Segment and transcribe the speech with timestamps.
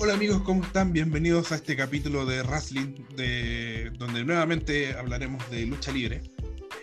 [0.00, 0.92] Hola amigos, ¿cómo están?
[0.92, 6.22] Bienvenidos a este capítulo de Wrestling, de, donde nuevamente hablaremos de lucha libre.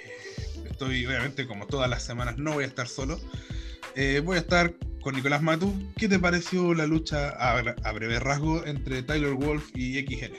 [0.04, 3.17] Eh, estoy, obviamente, como todas las semanas, no voy a estar solo.
[3.96, 5.73] Eh, voy a estar con Nicolás Matu.
[5.96, 10.34] ¿Qué te pareció la lucha a, a breve rasgo entre Tyler Wolf y XN?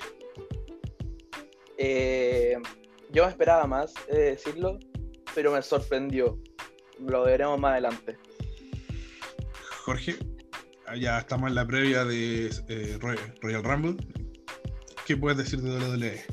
[1.78, 2.58] Eh,
[3.10, 4.78] yo me esperaba más, he de decirlo,
[5.34, 6.38] pero me sorprendió.
[6.98, 8.18] Lo veremos más adelante.
[9.86, 10.16] Jorge,
[10.94, 12.98] ya estamos en la previa de eh,
[13.40, 13.96] Royal Rumble.
[15.06, 16.24] ¿Qué puedes decir de WWE?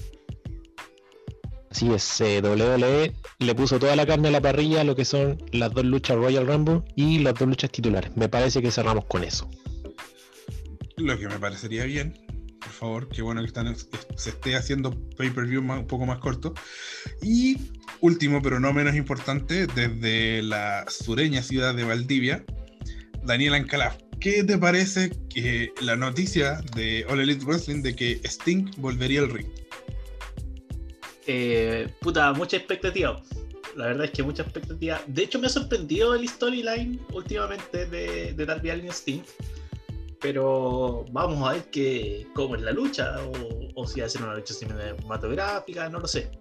[1.72, 5.38] Sí, es eh, WWE le puso toda la carne a la parrilla lo que son
[5.52, 8.16] las dos luchas Royal Rumble y las dos luchas titulares.
[8.16, 9.50] Me parece que cerramos con eso.
[10.98, 12.14] Lo que me parecería bien,
[12.60, 16.54] por favor, que bueno que están, se esté haciendo pay-per-view un poco más corto.
[17.22, 17.58] Y
[18.02, 22.46] último, pero no menos importante, desde la sureña ciudad de Valdivia,
[23.24, 23.98] Daniel Ancalaf.
[24.24, 29.30] ¿Qué te parece que la noticia de All Elite Wrestling de que Sting volvería al
[29.30, 29.50] ring?
[31.28, 33.22] Eh, puta, mucha expectativa.
[33.76, 35.02] La verdad es que mucha expectativa.
[35.08, 39.24] De hecho, me ha sorprendido el storyline últimamente de, de Darby Allin Sting.
[40.22, 44.54] Pero vamos a ver que, cómo es la lucha, o, o si hacen una lucha
[44.54, 46.32] cinematográfica, no lo sé.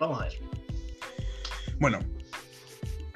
[0.00, 0.32] Vamos a ver.
[1.78, 2.00] Bueno,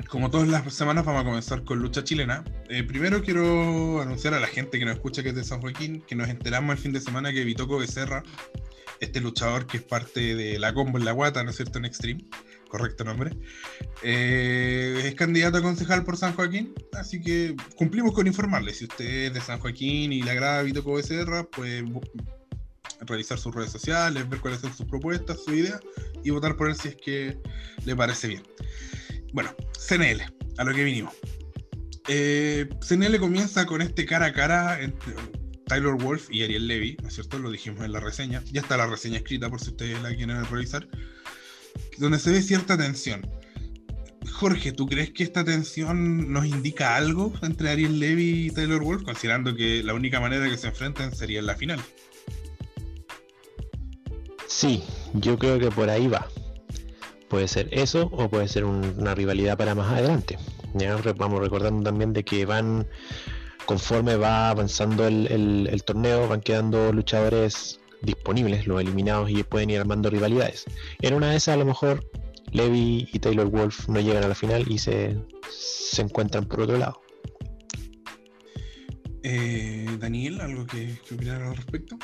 [0.08, 2.44] como todas las semanas vamos a comenzar con lucha chilena.
[2.68, 6.02] Eh, primero quiero anunciar a la gente que nos escucha que es de San Joaquín,
[6.06, 8.22] que nos enteramos el fin de semana que Vitoco Becerra,
[9.00, 11.78] este luchador que es parte de la combo en la guata, ¿no es cierto?
[11.78, 12.24] En Extreme,
[12.68, 13.36] correcto nombre,
[14.02, 18.72] eh, es candidato a concejal por San Joaquín, así que cumplimos con informarle.
[18.72, 21.84] Si usted es de San Joaquín y le agrada Vitoco Becerra, pues
[23.00, 25.78] revisar sus redes sociales, ver cuáles son sus propuestas, su idea
[26.24, 27.38] y votar por él si es que
[27.84, 28.42] le parece bien.
[29.32, 30.22] Bueno, CNL,
[30.56, 31.14] a lo que vinimos.
[32.08, 35.14] Eh, CNL comienza con este cara a cara entre
[35.66, 37.38] Tyler Wolf y Ariel Levy, ¿no es cierto?
[37.38, 38.42] Lo dijimos en la reseña.
[38.50, 40.88] Ya está la reseña escrita por si ustedes la quieren revisar.
[41.98, 43.28] Donde se ve cierta tensión.
[44.32, 49.02] Jorge, ¿tú crees que esta tensión nos indica algo entre Ariel Levy y Tyler Wolf,
[49.02, 51.80] considerando que la única manera que se enfrenten sería en la final?
[54.46, 54.82] Sí,
[55.14, 56.26] yo creo que por ahí va.
[57.28, 60.38] Puede ser eso o puede ser una rivalidad para más adelante.
[60.74, 60.96] ¿ya?
[61.16, 62.86] Vamos recordando también de que van,
[63.66, 70.08] conforme va avanzando el, torneo, van quedando luchadores disponibles, los eliminados, y pueden ir armando
[70.08, 70.64] rivalidades.
[71.00, 72.08] En una de esas, a lo mejor,
[72.52, 75.18] Levi y Taylor Wolf no llegan a la final y se,
[75.50, 77.00] se encuentran por otro lado.
[79.22, 81.98] Eh, Daniel, ¿algo que, que opinar al respecto?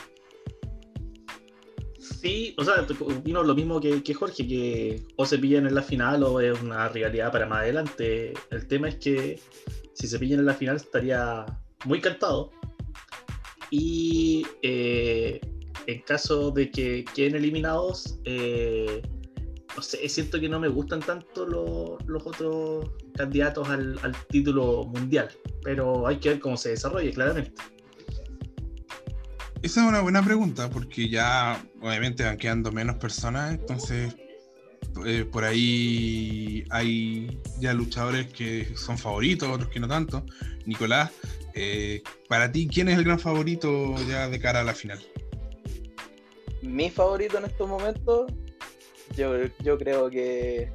[2.25, 2.87] Sí, o sea,
[3.23, 6.89] vino lo mismo que, Jorge, que o se pillan en la final o es una
[6.89, 8.33] rivalidad para más adelante.
[8.51, 9.39] El tema es que
[9.93, 11.45] si se pillan en la final estaría
[11.85, 12.51] muy cantado.
[13.71, 15.39] Y eh,
[15.87, 19.03] en caso de que queden eliminados, eh,
[19.77, 25.29] no sé, siento que no me gustan tanto los otros candidatos al, al título mundial.
[25.63, 27.53] Pero hay que ver cómo se desarrolle, claramente.
[29.65, 34.15] Esa es una buena pregunta, porque ya obviamente van quedando menos personas, entonces
[35.07, 40.23] eh, por ahí hay ya luchadores que son favoritos, otros que no tanto.
[40.67, 41.13] Nicolás,
[41.55, 45.03] eh, para ti, ¿quién es el gran favorito ya de cara a la final?
[46.61, 48.31] Mi favorito en estos momentos,
[49.17, 50.71] yo, yo creo que,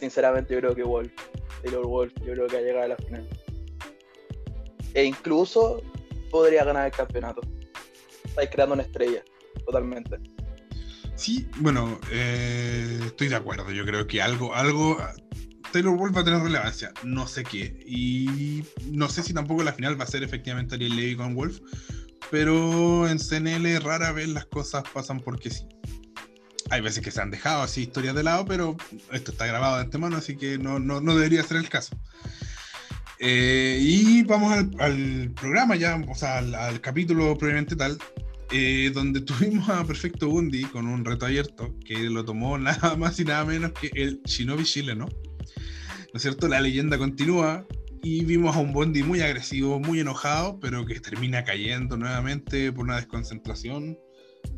[0.00, 1.12] sinceramente, yo creo que Wolf,
[1.62, 3.28] Taylor Wolf, yo creo que ha llegado a la final.
[4.94, 5.80] E incluso
[6.32, 7.42] podría ganar el campeonato
[8.36, 9.24] estáis creando una estrella,
[9.64, 10.18] totalmente.
[11.14, 13.70] Sí, bueno, eh, estoy de acuerdo.
[13.70, 14.98] Yo creo que algo, algo.
[15.72, 17.82] Taylor Wolf va a tener relevancia, no sé qué.
[17.86, 21.60] Y no sé si tampoco la final va a ser efectivamente Ariel Levy con Wolf.
[22.30, 25.66] Pero en CNL rara vez las cosas pasan porque sí.
[26.68, 28.76] Hay veces que se han dejado así historias de lado, pero
[29.12, 31.96] esto está grabado de antemano, así que no, no, no debería ser el caso.
[33.18, 37.98] Eh, y vamos al, programa ya, o sea, al, al capítulo previamente tal.
[38.52, 43.18] Eh, donde tuvimos a Perfecto Bundy con un reto abierto que lo tomó nada más
[43.18, 45.06] y nada menos que el Shinobi chileno.
[45.06, 46.48] ¿No es cierto?
[46.48, 47.66] La leyenda continúa
[48.02, 52.84] y vimos a un Bundy muy agresivo, muy enojado, pero que termina cayendo nuevamente por
[52.84, 53.98] una desconcentración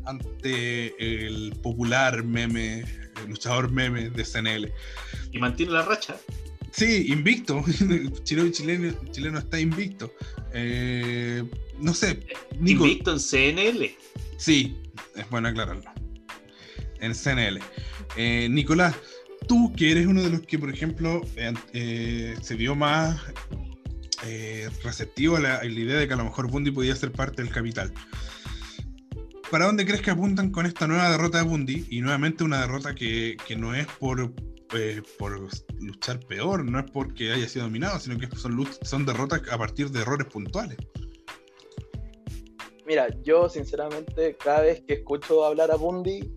[0.05, 4.71] ante el popular meme, el luchador meme de CNL.
[5.31, 6.15] Y mantiene la racha.
[6.71, 7.63] Sí, invicto.
[7.67, 10.13] Shinobi chileno, chileno está invicto.
[10.53, 11.43] Eh,
[11.79, 12.25] no sé.
[12.59, 13.91] Nico, Invicto en CNL.
[14.37, 14.77] Sí,
[15.15, 15.83] es bueno aclararlo.
[16.99, 17.59] En CNL.
[18.15, 18.95] Eh, Nicolás,
[19.47, 23.21] tú que eres uno de los que, por ejemplo, eh, eh, se vio más
[24.83, 27.41] receptivo a la, a la idea de que a lo mejor Bundy podía ser parte
[27.41, 27.93] del capital.
[29.49, 31.87] ¿Para dónde crees que apuntan con esta nueva derrota de Bundy?
[31.89, 34.33] Y nuevamente una derrota que, que no es por,
[35.17, 35.39] por
[35.79, 40.01] luchar peor, no es porque haya sido dominado, sino que son derrotas a partir de
[40.01, 40.77] errores puntuales.
[42.85, 46.35] Mira, yo sinceramente cada vez que escucho hablar a Bundy,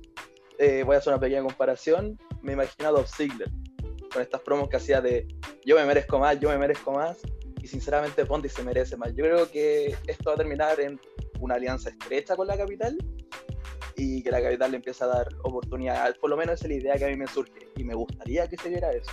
[0.59, 3.49] eh, voy a hacer una pequeña comparación, me imagino a Dolph Ziggler,
[4.13, 5.27] con estas promos que hacía de
[5.65, 7.19] yo me merezco más, yo me merezco más,
[7.63, 9.15] y sinceramente Bundy se merece más.
[9.15, 11.01] Yo creo que esto va a terminar en
[11.41, 12.99] una alianza estrecha con la capital
[13.97, 16.77] y que la capital le empieza a dar oportunidad, por lo menos esa es la
[16.77, 19.11] idea que a mí me surge, y me gustaría que se viera eso.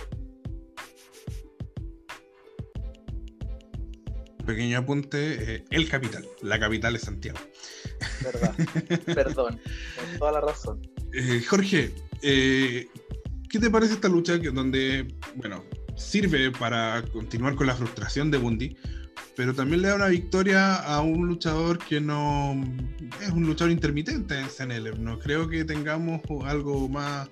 [4.46, 6.26] Pequeño apunte, eh, el capital.
[6.42, 7.38] La capital es Santiago.
[8.24, 8.54] ¿Verdad?
[9.06, 9.60] Perdón,
[9.96, 10.80] con toda la razón.
[11.12, 11.92] Eh, Jorge,
[12.22, 12.88] eh,
[13.48, 15.06] ¿qué te parece esta lucha que, donde,
[15.36, 15.64] bueno,
[15.96, 18.76] sirve para continuar con la frustración de Bundy,
[19.40, 22.62] pero también le da una victoria a un luchador que no
[23.22, 25.02] es un luchador intermitente en CNL?
[25.02, 27.30] No creo que tengamos algo más,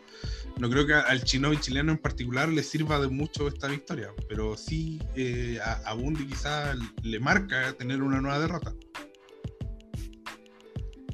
[0.57, 4.09] no creo que al chino y chileno en particular le sirva de mucho esta victoria,
[4.27, 8.73] pero sí eh, a, Bundy quizás le marca tener una nueva derrota.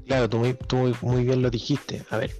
[0.06, 2.04] Claro, tú muy, tú muy, muy bien lo dijiste.
[2.10, 2.30] A ver,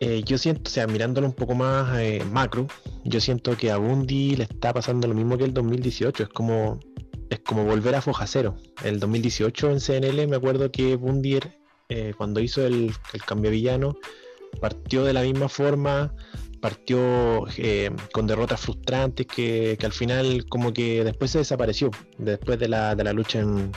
[0.00, 2.68] eh, yo siento, o sea, mirándolo un poco más eh, macro,
[3.04, 6.22] yo siento que a Bundy le está pasando lo mismo que el 2018.
[6.22, 6.80] Es como,
[7.30, 8.56] es como volver a foja cero.
[8.82, 11.40] El 2018 en CNL me acuerdo que Bundy,
[11.88, 13.96] eh, cuando hizo el, el cambio villano,
[14.60, 16.14] partió de la misma forma,
[16.60, 22.58] partió eh, con derrotas frustrantes que, que al final como que después se desapareció, después
[22.58, 23.70] de la, de la lucha en,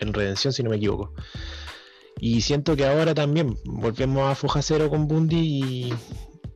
[0.00, 1.14] en Redención, si no me equivoco.
[2.20, 5.92] Y siento que ahora también volvemos a foja cero con Bundy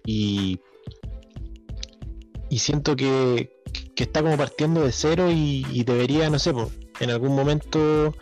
[0.04, 0.60] y,
[2.50, 3.57] y siento que,
[3.98, 6.54] que está como partiendo de cero y, debería, no sé,
[7.00, 8.14] en algún momento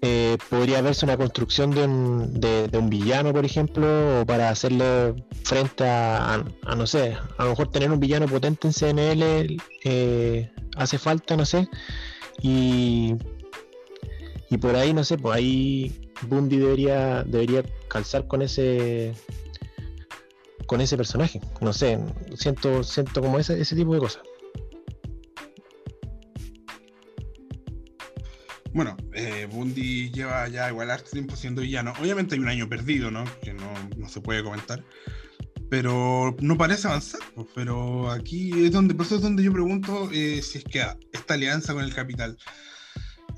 [0.00, 5.22] eh, podría verse una construcción de un, de, un villano, por ejemplo, o para hacerle
[5.44, 6.42] frente a,
[6.74, 11.44] no sé, a lo mejor tener un villano potente en CNL eh, hace falta, no
[11.44, 11.68] sé,
[12.40, 13.16] y,
[14.48, 19.12] y por ahí, no sé, pues ahí Bundy debería, debería calzar con ese
[20.64, 21.98] con ese personaje, no sé,
[22.34, 24.22] siento, siento como ese, ese tipo de cosas.
[28.72, 31.92] Bueno, eh, Bundy lleva ya igual harto tiempo siendo villano.
[32.00, 33.24] Obviamente hay un año perdido, ¿no?
[33.42, 34.84] Que no, no se puede comentar.
[35.68, 37.20] Pero no parece avanzar.
[37.34, 40.84] pues, Pero aquí es donde, por eso es donde yo pregunto eh, si es que
[41.12, 42.36] esta alianza con el capital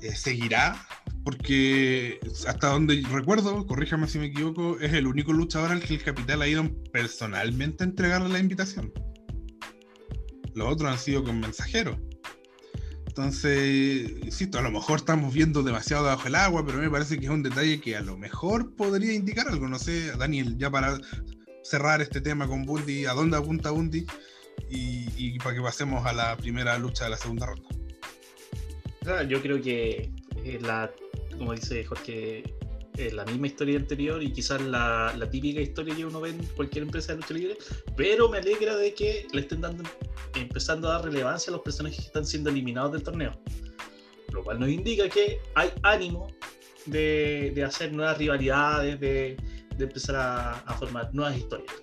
[0.01, 0.75] eh, seguirá.
[1.23, 6.03] Porque hasta donde recuerdo, corríjame si me equivoco, es el único luchador al que el
[6.03, 8.91] capital ha ido personalmente a entregarle la invitación.
[10.53, 11.97] Los otros han sido con mensajeros.
[13.15, 17.25] Entonces, insisto, a lo mejor estamos viendo demasiado debajo del agua, pero me parece que
[17.25, 19.67] es un detalle que a lo mejor podría indicar algo.
[19.67, 20.97] No sé, Daniel, ya para
[21.61, 24.07] cerrar este tema con Bundy, ¿a dónde apunta Bundy?
[24.67, 27.69] Y, y para que pasemos a la primera lucha de la segunda ronda.
[29.03, 30.11] Claro, yo creo que
[30.43, 30.91] eh, la,
[31.37, 32.43] como dice Jorge,
[32.97, 36.83] eh, la misma historia anterior y quizás la, típica historia que uno ve en cualquier
[36.83, 37.57] empresa de lucha libre,
[37.97, 39.83] pero me alegra de que le estén dando,
[40.35, 43.39] empezando a dar relevancia a los personajes que están siendo eliminados del torneo.
[44.31, 46.27] Lo cual nos indica que hay ánimo
[46.85, 49.37] de, de hacer nuevas rivalidades, de,
[49.77, 50.15] de empezar
[50.65, 51.73] a, formar nuevas historias.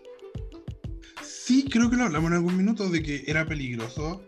[1.23, 4.25] Sí, creo que lo hablamos en algún minuto de que era peligroso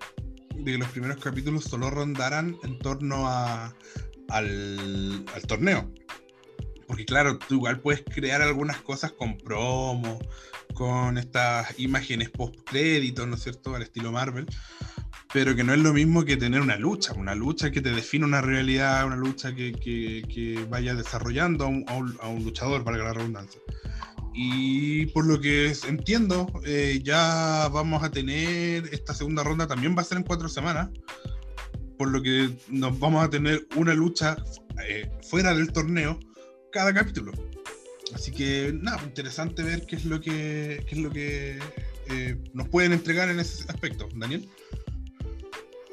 [0.57, 3.75] de que los primeros capítulos solo rondaran en torno a,
[4.29, 5.91] al torneo.
[6.87, 10.19] Porque claro, tú igual puedes crear algunas cosas con promo,
[10.75, 13.75] con estas imágenes post créditos, ¿no es cierto?
[13.75, 14.47] Al estilo Marvel.
[15.33, 18.25] Pero que no es lo mismo que tener una lucha, una lucha que te define
[18.27, 22.45] una realidad, una lucha que, que- que vaya desarrollando a un, a un- a un
[22.45, 23.61] luchador, valga la redundancia.
[24.35, 30.03] Y por lo que entiendo, eh, ya vamos a tener esta segunda ronda, también va
[30.03, 30.89] a ser en cuatro semanas,
[31.99, 34.37] por lo que nos vamos a tener una lucha
[34.89, 36.19] eh, fuera del torneo
[36.73, 37.33] cada capítulo.
[38.15, 41.59] Así que nada, interesante ver qué es lo que, qué es lo que
[42.11, 44.09] eh, nos pueden entregar en ese aspecto.
[44.15, 44.49] Daniel.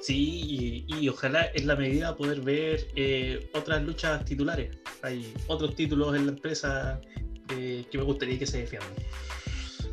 [0.01, 4.77] Sí, y, y ojalá en la medida poder ver eh, otras luchas titulares.
[5.01, 6.99] Hay otros títulos en la empresa
[7.49, 8.89] eh, que me gustaría que se defiendan.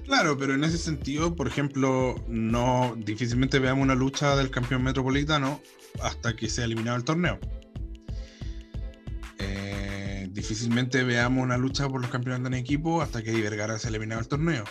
[0.05, 5.61] Claro, pero en ese sentido, por ejemplo, no difícilmente veamos una lucha del campeón metropolitano
[6.01, 7.41] hasta que sea eliminado el torneo.
[9.39, 9.86] Eh,
[10.37, 14.21] difícilmente veamos una lucha por los campeonatos en equipo hasta que Eddie Vergara sea eliminado
[14.21, 14.65] el torneo.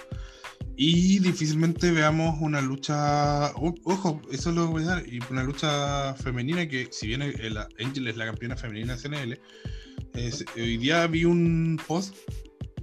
[0.78, 6.68] Y difícilmente veamos una lucha, ojo, eso lo voy a dar, y una lucha femenina
[6.68, 9.42] que si bien el- Angel es la campeona femenina de CNL,
[10.14, 12.16] es- hoy día vi un post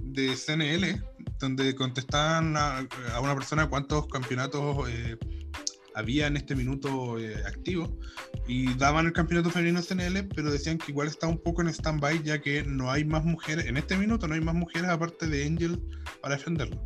[0.01, 1.01] de CNL
[1.39, 2.79] donde contestaban a,
[3.13, 5.17] a una persona cuántos campeonatos eh,
[5.95, 7.97] había en este minuto eh, activo
[8.47, 12.23] y daban el campeonato femenino CNL, pero decían que igual está un poco en stand-by
[12.23, 15.45] ya que no hay más mujeres, en este minuto no hay más mujeres aparte de
[15.45, 15.79] Angel
[16.21, 16.81] para defenderlo.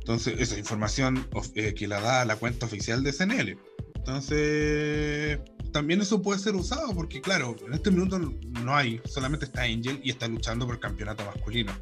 [0.00, 3.58] Entonces, esa información eh, que la da la cuenta oficial de CNL.
[3.94, 5.38] Entonces,
[5.72, 10.00] también eso puede ser usado porque, claro, en este minuto no hay, solamente está Angel
[10.02, 11.72] y está luchando por el campeonato masculino.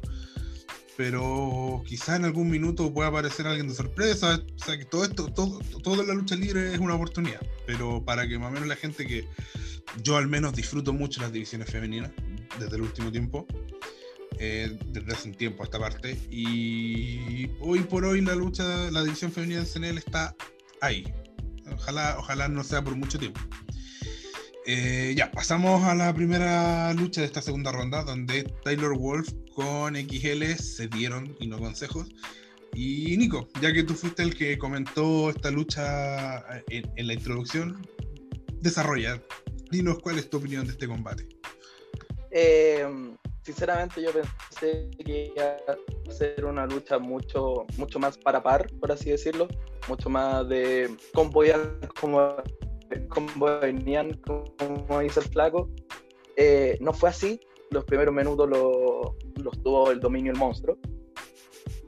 [0.99, 4.43] Pero quizá en algún minuto pueda aparecer alguien de sorpresa.
[4.53, 7.39] O sea, que todo esto, todo, todo la lucha libre es una oportunidad.
[7.65, 9.25] Pero para que más o menos la gente que
[10.03, 12.11] yo al menos disfruto mucho las divisiones femeninas
[12.59, 13.47] desde el último tiempo,
[14.39, 16.19] eh, desde hace un tiempo a esta parte.
[16.29, 20.35] Y hoy por hoy la lucha, la división femenina en CNL está
[20.81, 21.05] ahí.
[21.73, 23.39] Ojalá, ojalá no sea por mucho tiempo.
[24.71, 29.95] Eh, ya, pasamos a la primera lucha de esta segunda ronda, donde Taylor Wolf con
[29.95, 32.07] XL se dieron y no consejos.
[32.75, 37.81] Y Nico, ya que tú fuiste el que comentó esta lucha en, en la introducción,
[38.61, 39.19] desarrolla.
[39.71, 41.27] Dinos cuál es tu opinión de este combate.
[42.29, 42.87] Eh,
[43.41, 48.91] sinceramente yo pensé que iba a ser una lucha mucho, mucho más para par, por
[48.91, 49.47] así decirlo,
[49.87, 51.41] mucho más de combo
[51.99, 52.35] como,
[53.09, 55.69] como venían, como dice el flaco.
[56.35, 57.39] Eh, no fue así,
[57.71, 60.77] los primeros minutos los lo tuvo el dominio el monstruo.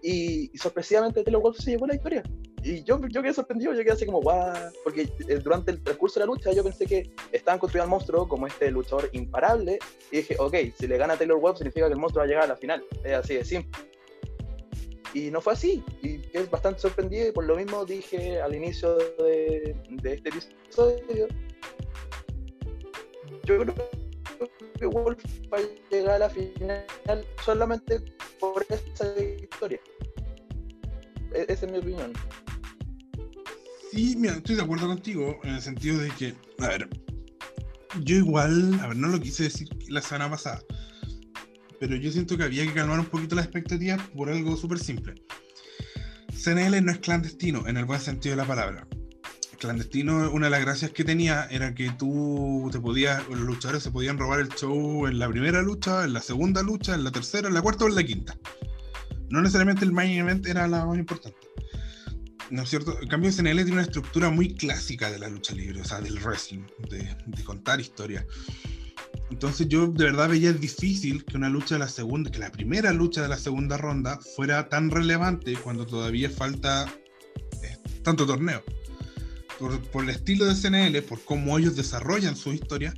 [0.03, 2.23] Y, y sorpresivamente Taylor Wolf se llevó la victoria.
[2.63, 4.53] Y yo, yo quedé sorprendido, yo quedé así como, guau,
[4.83, 8.27] porque eh, durante el transcurso de la lucha yo pensé que estaban construyendo al monstruo
[8.27, 9.79] como este luchador imparable,
[10.11, 12.43] y dije, ok, si le gana Taylor Wolf significa que el monstruo va a llegar
[12.43, 13.90] a la final, es así de simple.
[15.13, 18.95] Y no fue así, y quedé bastante sorprendido, y por lo mismo dije al inicio
[18.95, 21.27] de, de este episodio,
[23.43, 23.75] yo creo
[24.79, 28.01] que Wolf va a llegar a la final solamente
[28.39, 29.79] por esa victoria.
[31.33, 32.13] E- Esa es mi opinión.
[33.91, 36.87] Sí, mira, estoy de acuerdo contigo en el sentido de que, a ver,
[38.03, 40.61] yo igual, a ver, no lo quise decir la semana pasada,
[41.81, 45.15] pero yo siento que había que calmar un poquito las expectativas por algo súper simple.
[46.31, 48.87] CNL no es clandestino en el buen sentido de la palabra.
[49.57, 53.89] Clandestino, una de las gracias que tenía era que tú te podías, los luchadores se
[53.89, 57.47] podían robar el show en la primera lucha, en la segunda lucha, en la tercera,
[57.47, 58.37] en la cuarta o en la quinta.
[59.31, 61.39] No necesariamente el main event era la más importante.
[62.51, 62.95] ¿No es cierto?
[63.01, 66.19] En cambio, CNL tiene una estructura muy clásica de la lucha libre, o sea, del
[66.19, 66.61] wrestling,
[66.91, 68.23] de, de contar historias.
[69.31, 72.91] Entonces yo de verdad veía difícil que una lucha de la segunda, que la primera
[72.91, 76.85] lucha de la segunda ronda fuera tan relevante cuando todavía falta
[77.63, 78.61] eh, tanto torneo.
[79.57, 82.93] Por, por el estilo de CNL, por cómo ellos desarrollan su historia,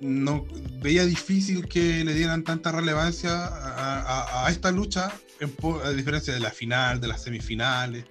[0.00, 0.44] no
[0.82, 5.52] veía difícil que le dieran tanta relevancia a, a- a esta lucha, en
[5.84, 8.04] a diferencia de la final, de las semifinales.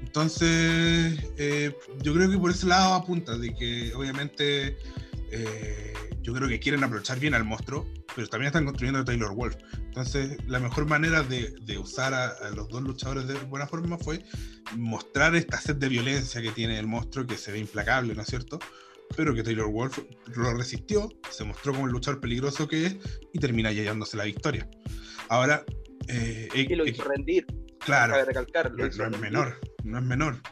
[0.00, 4.78] Entonces, eh, yo creo que por ese lado apunta, de que obviamente
[5.30, 5.92] eh,
[6.28, 9.56] yo creo que quieren aprovechar bien al monstruo, pero también están construyendo a Taylor Wolf.
[9.78, 13.96] Entonces, la mejor manera de, de usar a, a los dos luchadores de buena forma
[13.96, 14.22] fue
[14.76, 18.28] mostrar esta sed de violencia que tiene el monstruo, que se ve implacable, ¿no es
[18.28, 18.58] cierto?
[19.16, 20.00] Pero que Taylor Wolf
[20.36, 22.96] lo resistió, se mostró como el luchador peligroso que es
[23.32, 24.68] y termina llevándose la victoria.
[25.30, 25.64] Ahora,
[26.08, 27.46] eh, Y lo eh, hizo rendir,
[27.78, 28.70] claro, recalcar.
[28.70, 30.42] lo no, hizo no es menor, no es menor.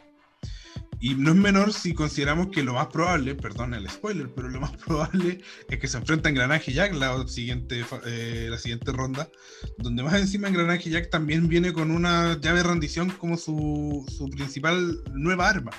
[0.99, 4.59] Y no es menor si consideramos que lo más probable, perdón el spoiler, pero lo
[4.59, 9.29] más probable es que se enfrenta a Engranaje Jack la siguiente, eh, la siguiente ronda,
[9.77, 14.29] donde más encima Engranaje Jack también viene con una llave de rendición como su, su
[14.29, 15.71] principal nueva arma.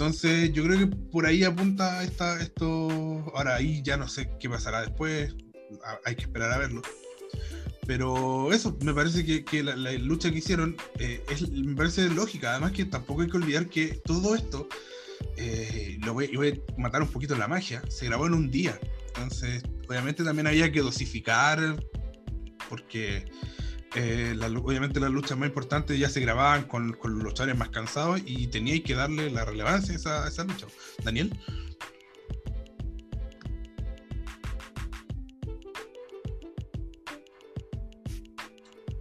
[0.00, 2.88] Entonces yo creo que por ahí apunta esta, esto.
[3.34, 5.34] Ahora ahí ya no sé qué pasará después,
[6.04, 6.82] hay que esperar a verlo.
[7.90, 12.52] Pero eso, me parece que, la, lucha que hicieron eh, me parece lógica.
[12.52, 14.68] Además que tampoco hay que olvidar que todo esto,
[15.36, 18.78] eh, lo voy, a matar un poquito la magia, se grabó en un día.
[19.08, 21.84] Entonces, obviamente también había que dosificar,
[22.68, 23.24] porque
[23.96, 28.22] eh, obviamente las luchas más importantes ya se grababan con, con los luchadores más cansados
[28.24, 30.68] y teníais que darle la relevancia a esa, a esa lucha.
[31.02, 31.36] Daniel.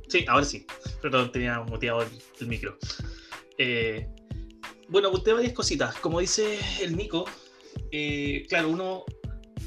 [0.09, 0.65] Sí, ahora sí.
[1.01, 2.09] Perdón, tenía muteado el,
[2.41, 2.77] el micro.
[3.57, 4.07] Eh,
[4.89, 5.95] bueno, apunté varias cositas.
[5.97, 7.25] Como dice el Nico,
[7.91, 9.05] eh, claro, uno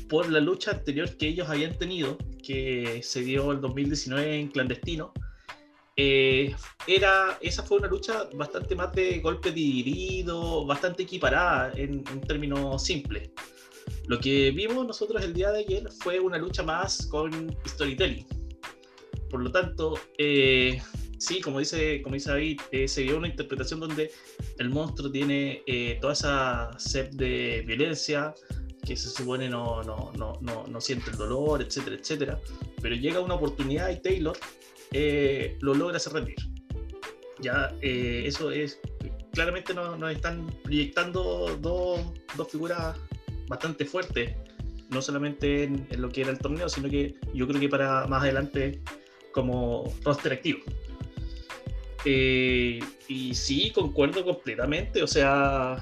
[0.08, 5.12] por la lucha anterior que ellos habían tenido, que se dio el 2019 en clandestino,
[5.96, 6.54] eh,
[6.86, 12.82] era, esa fue una lucha bastante más de golpe dividido, bastante equiparada en, en términos
[12.82, 13.30] simples.
[14.08, 18.41] Lo que vimos nosotros el día de ayer fue una lucha más con storytelling.
[19.32, 20.80] Por lo tanto, eh,
[21.18, 24.12] sí, como dice, como dice David, eh, se vio una interpretación donde
[24.58, 28.34] el monstruo tiene eh, toda esa sed de violencia,
[28.84, 32.40] que se supone no, no, no, no, no siente el dolor, etcétera, etcétera.
[32.82, 34.36] Pero llega una oportunidad y Taylor
[34.92, 36.36] eh, lo logra hacer rendir.
[37.40, 38.80] Ya, eh, eso es.
[39.32, 42.00] Claramente nos, nos están proyectando dos,
[42.36, 42.98] dos figuras
[43.48, 44.34] bastante fuertes,
[44.90, 48.06] no solamente en, en lo que era el torneo, sino que yo creo que para
[48.08, 48.82] más adelante
[49.32, 50.60] como roster activo.
[52.04, 55.02] Eh, y sí, concuerdo completamente.
[55.02, 55.76] O sea,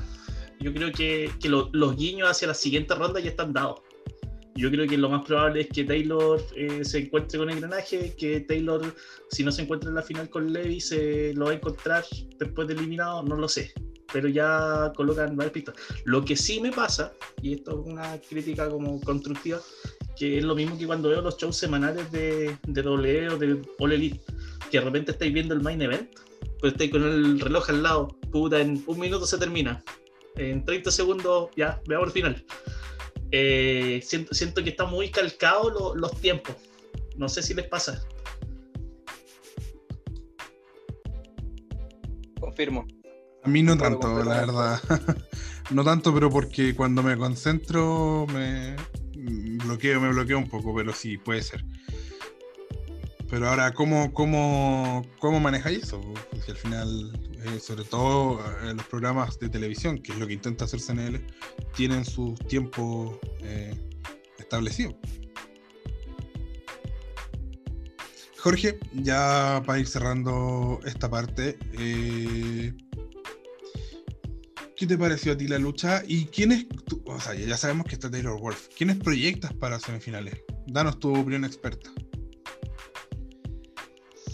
[0.59, 3.81] yo creo que, que lo- los guiños hacia la siguiente ronda ya están dados.
[4.57, 8.41] Yo creo que lo más probable es que Taylor eh, se encuentre con engranaje, que
[8.41, 8.95] Taylor,
[9.31, 12.05] si no se encuentra en la final con Levi, se lo va a encontrar
[12.39, 13.73] después de eliminado, no lo sé.
[14.13, 15.77] Pero ya colocan varias pistas.
[16.05, 19.61] Lo que sí me pasa, y esto es una crítica como constructiva,
[20.21, 23.63] que es lo mismo que cuando veo los shows semanales de, de W o de
[23.79, 24.21] All Elite,
[24.71, 26.11] que de repente estáis viendo el main event,
[26.61, 29.83] pues estáis con el reloj al lado, puta, en un minuto se termina,
[30.37, 32.45] en 30 segundos ya, veamos el final.
[33.33, 36.55] Eh, siento, siento que está muy calcado lo- los tiempos,
[37.17, 38.05] no sé si les pasa.
[42.39, 42.87] Confirmo.
[43.43, 44.81] A mí no tanto, la verdad.
[45.71, 48.77] no tanto, pero porque cuando me concentro me
[49.65, 51.65] bloqueo, me bloqueo un poco, pero sí, puede ser.
[53.29, 56.01] Pero ahora, ¿cómo, cómo, cómo manejáis eso?
[56.31, 57.13] Porque al final,
[57.45, 61.25] eh, sobre todo eh, los programas de televisión, que es lo que intenta hacer CNL,
[61.77, 63.73] tienen sus tiempos eh,
[64.39, 64.97] establecidos.
[68.41, 72.73] Jorge, ya para ir cerrando esta parte, eh,
[74.81, 76.03] ¿qué te pareció a ti la lucha?
[76.07, 76.65] ¿Y quiénes,
[77.05, 80.43] o sea, ya sabemos que está Taylor Wolf, ¿quiénes proyectas para semifinales?
[80.69, 81.91] Danos tu opinión experta.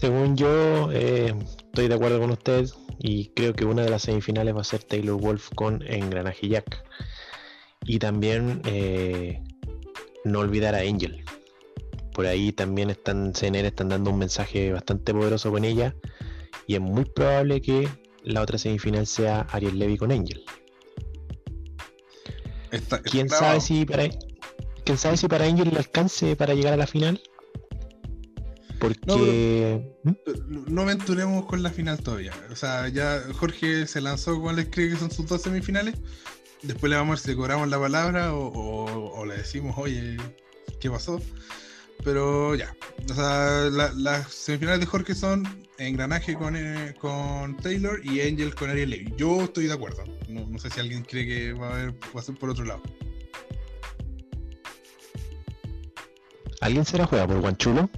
[0.01, 2.65] Según yo, eh, estoy de acuerdo con usted
[3.01, 6.85] y creo que una de las semifinales va a ser Taylor Wolf con Engranaje Jack.
[7.85, 9.43] Y también eh,
[10.25, 11.25] no olvidar a Angel.
[12.15, 15.97] Por ahí también están, CNN están dando un mensaje bastante poderoso con ella
[16.69, 17.89] y es muy probable que
[18.27, 20.43] la otra semifinal sea Ariel Levy con Angel.
[22.71, 24.09] Está- ¿Quién sabe si para
[24.85, 27.21] quién sabe si para Angel le alcance para llegar a la final?
[28.79, 30.13] Porque ¿Mm?
[30.75, 32.33] No aventuremos con la final todavía.
[32.51, 35.95] O sea, ya Jorge se lanzó cuáles cree que son sus dos semifinales.
[36.63, 39.75] Después le vamos a ver si le cobramos la palabra o, o- o le decimos,
[39.79, 40.17] oye,
[40.81, 41.21] ¿qué pasó?
[42.05, 42.75] Pero ya.
[43.11, 45.45] O sea, la- las semifinales de Jorge son
[45.79, 49.13] Engranaje con, eh, con Taylor y Angel con Ariel Levy.
[49.17, 50.05] Yo estoy de acuerdo.
[50.29, 52.65] No, no sé si alguien cree que va a, haber, va a ser por otro
[52.65, 52.83] lado.
[56.61, 57.91] ¿alguien se la juega por Guanchulo?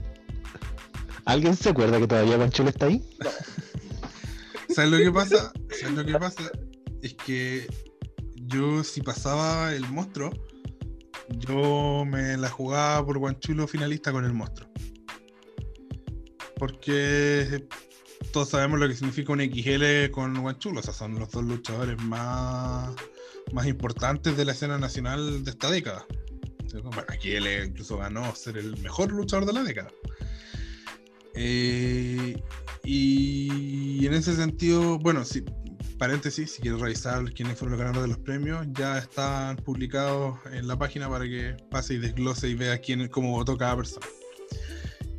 [1.25, 3.03] ¿Alguien se acuerda que todavía Guanchulo está ahí?
[4.75, 5.53] ¿Sabes lo que pasa?
[5.81, 6.51] ¿Sabes lo que pasa?
[7.03, 7.67] Es que
[8.35, 10.31] yo, si pasaba el monstruo,
[11.31, 14.69] yo me la jugaba por Guanchulo finalista con el monstruo.
[16.57, 17.67] Porque
[18.33, 20.81] todos sabemos lo que significa un XL con Guanchulo.
[20.81, 22.95] O sea, son los dos luchadores más,
[23.53, 26.05] más importantes de la escena nacional de esta década.
[26.73, 29.91] Bueno, XL incluso ganó ser el mejor luchador de la década.
[31.35, 32.43] Eh,
[32.85, 35.45] y en ese sentido, bueno, si,
[35.99, 40.69] paréntesis, si quieres revisar quiénes fueron los ganadores de los premios, ya están publicados en
[40.69, 44.07] la página para que pase y desglose y vea quién, cómo votó cada persona.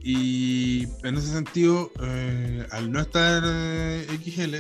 [0.02, 4.56] Y en ese sentido, eh, al no estar eh, XL,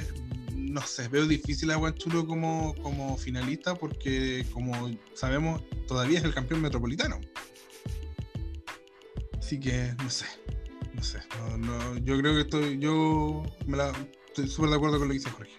[0.55, 6.33] no sé, veo difícil a Guanchulo como, como finalista porque, como sabemos, todavía es el
[6.33, 7.19] campeón metropolitano.
[9.39, 10.25] Así que, no sé,
[10.93, 11.19] no sé,
[11.57, 13.91] no, yo creo que estoy, yo me la,
[14.27, 15.58] estoy súper de acuerdo con lo que dice Jorge.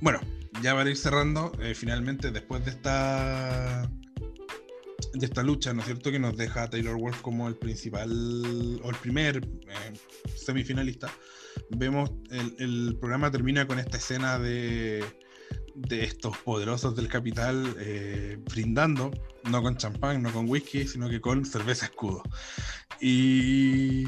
[0.00, 0.20] Bueno,
[0.62, 3.90] ya para ir cerrando, eh, finalmente después de esta
[5.12, 6.10] de esta lucha, ¿no es cierto?
[6.10, 8.10] Que nos deja a Taylor Wolf como el principal
[8.82, 9.92] o el primer eh,
[10.36, 11.08] semifinalista.
[11.70, 15.04] Vemos el, programa termina con esta escena de,
[15.74, 19.12] de estos poderosos del capital eh, brindando,
[19.44, 22.22] no con champán, no con whisky, sino que con cerveza escudo.
[23.00, 24.04] Y,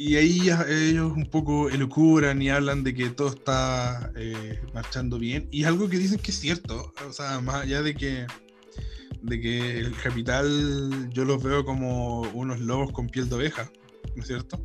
[0.00, 5.46] y ahí ellos un poco elucubran y hablan de que todo está eh, marchando bien.
[5.50, 8.26] Y algo que dicen que es cierto, o sea, más allá de que
[9.20, 13.70] de que el capital yo los veo como unos lobos con piel de oveja,
[14.16, 14.64] ¿no es cierto?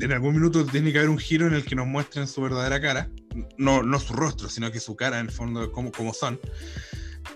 [0.00, 2.80] En algún minuto tiene que haber un giro en el que nos muestren su verdadera
[2.80, 3.08] cara,
[3.56, 6.40] no, no su rostro, sino que su cara en el fondo, como, como son.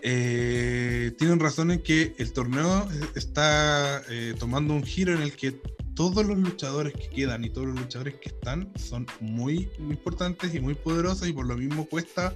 [0.03, 5.61] Eh, tienen razón en que el torneo está eh, tomando un giro en el que
[5.95, 10.61] todos los luchadores que quedan y todos los luchadores que están son muy importantes y
[10.61, 12.35] muy poderosos y por lo mismo cuesta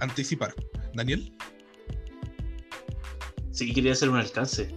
[0.00, 0.54] anticipar.
[0.94, 1.32] Daniel.
[3.52, 4.74] Sí, quería hacer un alcance.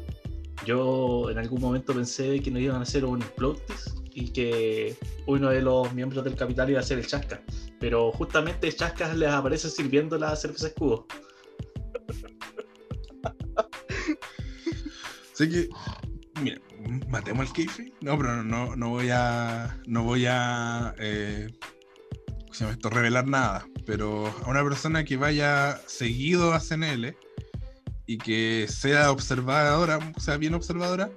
[0.66, 3.62] Yo en algún momento pensé que nos iban a hacer un plot
[4.14, 7.42] y que uno de los miembros del capital iba a ser el Chasca.
[7.80, 11.06] Pero justamente Chasca les aparece sirviendo la cerveza escudo.
[15.34, 15.70] Sé que,
[17.10, 17.94] matemos al Keife.
[18.02, 21.48] No, pero no, no voy a, no voy a, eh,
[22.42, 22.90] ¿cómo se llama esto?
[22.90, 23.68] Revelar nada.
[23.86, 27.16] Pero a una persona que vaya seguido a CNL
[28.06, 31.12] y que sea observadora, sea bien observadora,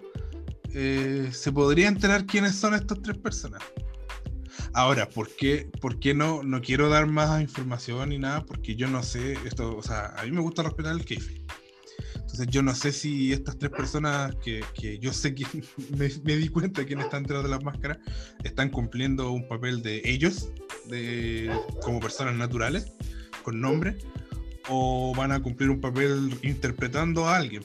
[0.75, 3.63] eh, se podría enterar quiénes son estas tres personas.
[4.75, 8.45] Ahora, ¿por qué, por qué no, no quiero dar más información ni nada?
[8.45, 11.46] Porque yo no sé esto, o sea, a mí me gusta respetar el keife.
[12.49, 15.45] Yo no sé si estas tres personas que, que yo sé que
[15.97, 17.99] me, me, di cuenta de quién están detrás de las máscaras
[18.45, 20.51] están cumpliendo un papel de ellos,
[20.89, 21.51] de,
[21.83, 22.93] como personas naturales,
[23.43, 23.97] con nombre,
[24.69, 27.65] o van a cumplir un papel interpretando a alguien,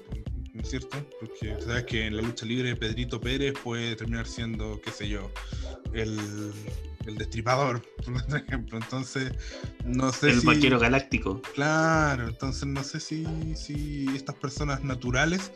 [0.54, 0.98] ¿no es cierto?
[1.20, 5.32] Porque sabes que en la lucha libre Pedrito Pérez puede terminar siendo, qué sé yo,
[5.94, 6.20] el,
[7.06, 7.82] el destripador,
[8.30, 8.78] por ejemplo.
[8.78, 9.32] Entonces,
[9.86, 10.46] no sé el si.
[10.48, 11.42] vaquero galáctico.
[11.54, 15.52] Claro, entonces no sé si, si estas personas naturales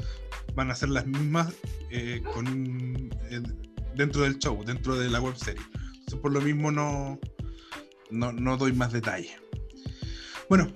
[0.56, 1.54] van a ser las mismas
[1.92, 3.42] eh, con, eh,
[3.96, 5.62] dentro del show, dentro de la web serie.
[5.94, 7.20] Entonces, por lo mismo, no,
[8.12, 9.32] no, no doy más detalles.
[10.50, 10.72] Bueno,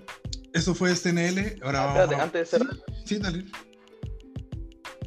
[0.53, 1.59] eso fue SNL.
[1.61, 2.75] Ahora Ah, vamos espérate, a- antes de cerrar.
[3.05, 3.45] Sí, sí, dale.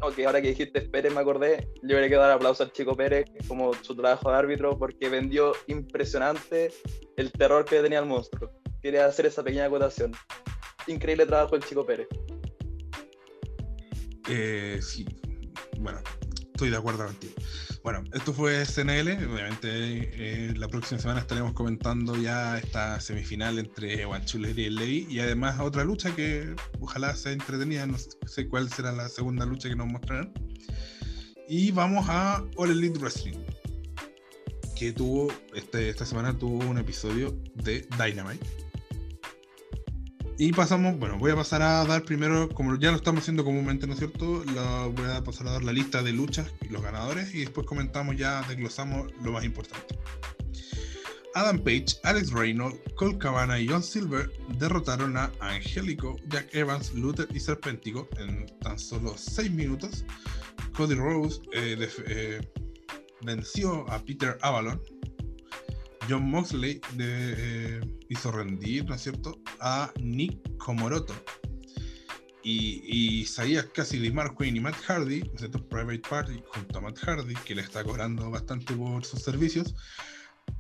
[0.05, 3.25] Ok, ahora que dijiste Pérez me acordé, yo le quiero dar aplauso al chico Pérez
[3.47, 6.73] como su trabajo de árbitro porque vendió impresionante
[7.17, 8.51] el terror que tenía el monstruo.
[8.81, 10.11] Quería hacer esa pequeña acotación.
[10.89, 12.09] Increíble trabajo del chico Pérez.
[14.29, 15.07] Eh, sí,
[15.79, 16.01] bueno,
[16.53, 17.35] estoy de acuerdo contigo.
[17.83, 19.09] Bueno, esto fue SNL.
[19.33, 25.07] Obviamente, eh, la próxima semana estaremos comentando ya esta semifinal entre Guanchuler y el Levi.
[25.11, 27.85] Y además, otra lucha que ojalá sea entretenida.
[27.87, 30.33] No sé cuál será la segunda lucha que nos mostrarán.
[31.49, 33.39] Y vamos a All Elite Wrestling,
[34.77, 38.47] que tuvo este, esta semana tuvo un episodio de Dynamite.
[40.39, 43.87] Y pasamos, bueno, voy a pasar a dar primero, como ya lo estamos haciendo comúnmente,
[43.87, 44.43] ¿no es cierto?
[44.55, 47.67] La, voy a pasar a dar la lista de luchas y los ganadores y después
[47.67, 49.99] comentamos ya, desglosamos lo más importante.
[51.35, 57.27] Adam Page, Alex Reynolds, Cole Cabana y John Silver derrotaron a Angélico, Jack Evans, Luther
[57.33, 60.05] y Serpentico en tan solo 6 minutos.
[60.77, 62.41] Cody Rose eh, eh,
[63.23, 64.81] venció a Peter Avalon.
[66.09, 71.15] John Moxley eh, hizo rendir, ¿no es cierto?, a Nick Komoroto.
[72.45, 76.79] Y, y Isaías Cassidy, Mark Quinn y Matt Hardy, ¿no es cierto?, Private Party junto
[76.79, 79.75] a Matt Hardy, que le está cobrando bastante por sus servicios,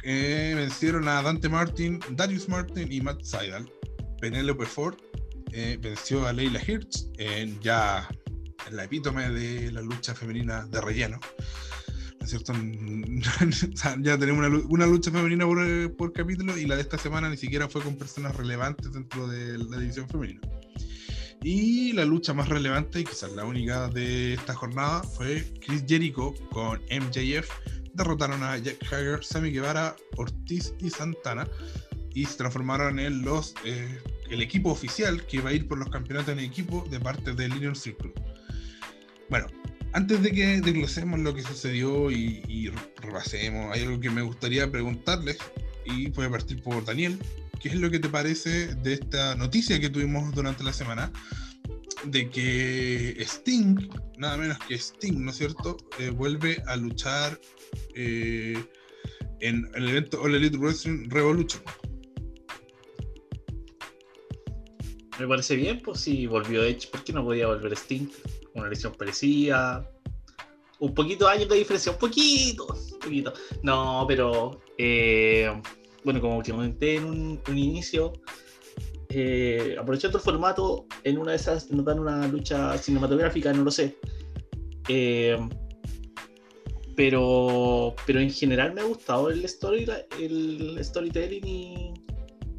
[0.04, 3.70] eh, vencieron a Dante Martin, Darius Martin y Matt Seidel.
[4.20, 4.96] Penelope Ford
[5.52, 8.08] eh, venció a Leila Hirsch en ya
[8.68, 11.20] en la epítome de la lucha femenina de relleno.
[12.22, 12.52] ¿No es cierto?
[14.00, 17.28] Ya tenemos una, una lucha femenina por, eh, por capítulo y la de esta semana
[17.28, 20.40] ni siquiera fue con personas relevantes dentro de la división femenina.
[21.42, 26.32] Y la lucha más relevante, y quizás la única de esta jornada, fue Chris Jericho
[26.52, 27.50] con MJF.
[27.92, 31.48] Derrotaron a Jack Hager, Sammy Guevara, Ortiz y Santana
[32.14, 35.90] y se transformaron en los eh, el equipo oficial que va a ir por los
[35.90, 38.14] campeonatos en equipo de parte del Inner Circle.
[39.28, 39.48] Bueno,
[39.92, 42.68] antes de que desglosemos lo que sucedió y, y
[43.00, 45.38] repasemos, hay algo que me gustaría preguntarles
[45.84, 47.18] y voy a partir por Daniel.
[47.60, 51.12] ¿Qué es lo que te parece de esta noticia que tuvimos durante la semana?
[52.06, 53.76] De que Sting,
[54.18, 57.40] nada menos que Sting, ¿no es cierto?, Eh, vuelve a luchar
[57.94, 58.58] eh,
[59.40, 61.62] en el evento All Elite Wrestling Revolution.
[65.18, 68.08] Me parece bien, pues si volvió Edge, ¿por qué no podía volver Sting?
[68.54, 69.88] Una lesión parecida.
[70.78, 73.32] Un poquito de años de diferencia, un poquito, un poquito.
[73.62, 75.52] No, pero eh,
[76.02, 78.12] bueno, como te comenté en un, un inicio,
[79.14, 83.70] eh, aprovechando el formato, en una de esas nos dan una lucha cinematográfica, no lo
[83.70, 83.96] sé.
[84.88, 85.38] Eh,
[86.96, 89.86] pero, pero en general me ha gustado el, story,
[90.18, 91.94] el storytelling y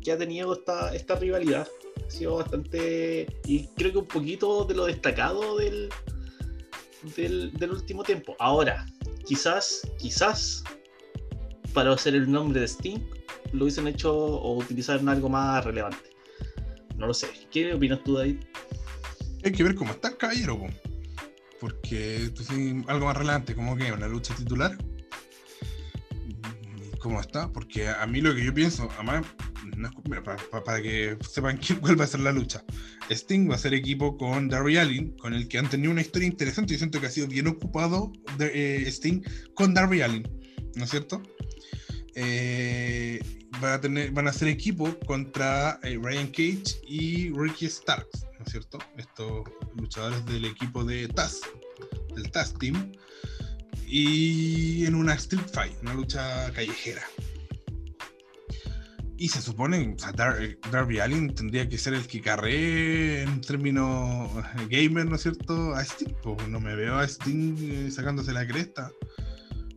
[0.04, 1.68] que ha tenido esta, esta rivalidad
[2.06, 3.28] ha sido bastante.
[3.46, 5.90] Y creo que un poquito de lo destacado del,
[7.16, 8.36] del, último tiempo.
[8.40, 8.86] Ahora,
[9.26, 10.64] quizás, quizás,
[11.74, 13.00] para hacer el nombre de Sting,
[13.54, 16.12] lo hubiesen hecho o utilizaron algo más relevante.
[16.98, 17.28] No lo sé.
[17.52, 18.38] ¿Qué opinas tú, David?
[19.44, 20.68] Hay que ver cómo está el caballero, po.
[21.60, 22.32] porque
[22.88, 24.78] algo más relevante, como que una lucha titular.
[26.28, 27.52] ¿Y ¿Cómo está?
[27.52, 29.26] Porque a mí lo que yo pienso, además,
[29.78, 32.64] no para, para- para que sepan quién, cuál va a ser la lucha.
[33.10, 36.28] Sting va a ser equipo con Darby Allin, con el que han tenido una historia
[36.28, 36.74] interesante.
[36.74, 38.52] Yo siento que ha sido bien ocupado de,
[38.86, 39.22] eh, Sting
[39.54, 40.28] con Darby Allin,
[40.76, 41.22] ¿no es cierto?
[42.16, 43.20] Eh,
[43.62, 48.52] a tener, van a ser equipo contra eh, Ryan Cage y Ricky Starks, ¿no es
[48.52, 48.78] cierto?
[48.98, 49.44] Estos
[49.78, 51.42] luchadores del equipo de Taz,
[52.16, 52.92] del Taz Team,
[53.88, 57.04] y en una Street Fight, una lucha callejera.
[59.18, 63.42] Y se supone, o sea, Dar- Darby Allin tendría que ser el que carree en
[63.42, 65.74] términos eh, gamer, ¿no es cierto?
[65.76, 66.14] A Sting,
[66.50, 68.92] no me veo a Sting eh, sacándose la cresta,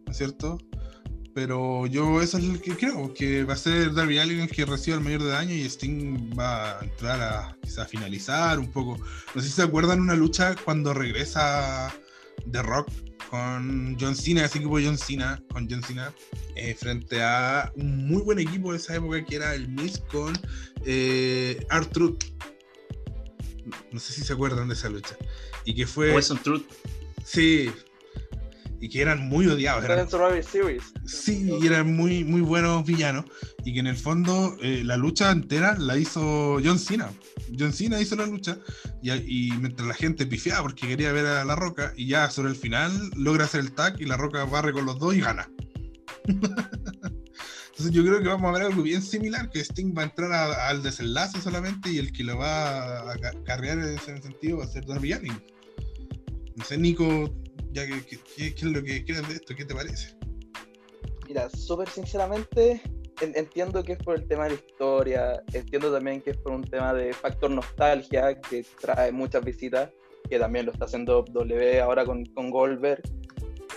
[0.06, 0.58] ¿no es cierto?
[1.34, 4.64] Pero yo eso es lo que creo, que va a ser Darby Allin el que
[4.64, 8.72] reciba el mayor de daño y Sting va a entrar a quizá a finalizar un
[8.72, 8.96] poco.
[9.34, 11.94] No sé si se acuerdan una lucha cuando regresa
[12.50, 12.88] The Rock
[13.30, 16.12] con John Cena, ese equipo de John Cena, con John Cena,
[16.54, 20.38] eh, frente a un muy buen equipo de esa época que era el Miz con
[20.84, 22.24] eh, R-Truth.
[23.90, 25.16] No sé si se acuerdan de esa lucha.
[25.64, 26.14] Y que fue.
[26.14, 26.64] O es un truth.
[27.24, 27.70] Sí.
[28.80, 29.82] Y que eran muy odiados.
[29.84, 29.98] Eran-
[30.46, 30.82] Series.
[31.06, 33.24] Sí, y eran muy, muy buenos villanos.
[33.64, 37.10] Y que en el fondo eh, la lucha entera la hizo John Cena.
[37.58, 38.58] John Cena hizo la lucha
[39.02, 42.50] y, y mientras la gente pifiaba porque quería ver a La Roca y ya sobre
[42.50, 45.48] el final logra hacer el tag y La Roca barre con los dos y gana.
[46.26, 50.32] Entonces yo creo que vamos a ver algo bien similar, que Sting va a entrar
[50.32, 54.58] a- al desenlace solamente y el que lo va a ca- carrear en ese sentido
[54.58, 55.38] va a ser Darby Allin.
[56.56, 57.34] No sé, Nico,
[57.76, 59.54] ya que, que- que- ¿qué es lo que crees de esto?
[59.54, 60.16] ¿Qué te parece?
[61.28, 62.80] Mira, súper sinceramente,
[63.20, 66.52] en- entiendo que es por el tema de la historia, entiendo también que es por
[66.52, 69.90] un tema de factor nostalgia que trae muchas visitas,
[70.30, 73.02] que también lo está haciendo W ahora con, con Goldberg.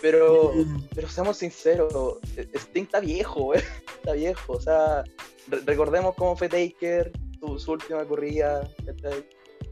[0.02, 0.54] Pero,
[0.96, 2.20] pero seamos sinceros,
[2.54, 3.60] Sting está viejo, güey,
[3.98, 4.54] está viejo.
[4.54, 5.04] O sea,
[5.50, 8.62] re- recordemos cómo fue Taker, su, su última corrida.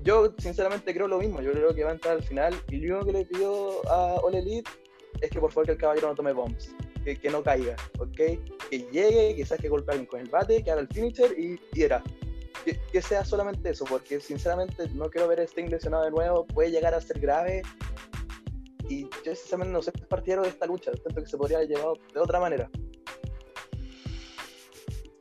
[0.07, 2.95] Yo sinceramente creo lo mismo, yo creo que va a entrar al final y lo
[2.95, 4.71] único que le pido a All Elite
[5.19, 8.15] es que por favor que el caballero no tome bombs, que, que no caiga, ¿ok?
[8.15, 12.01] Que llegue, que alguien con el bate, que haga el finisher y, y era.
[12.63, 16.47] Que, que sea solamente eso, porque sinceramente no quiero ver a Sting lesionado de nuevo,
[16.47, 17.61] puede llegar a ser grave.
[18.87, 21.97] Y yo sinceramente no soy partidario de esta lucha, siento que se podría haber llevado
[22.13, 22.69] de otra manera.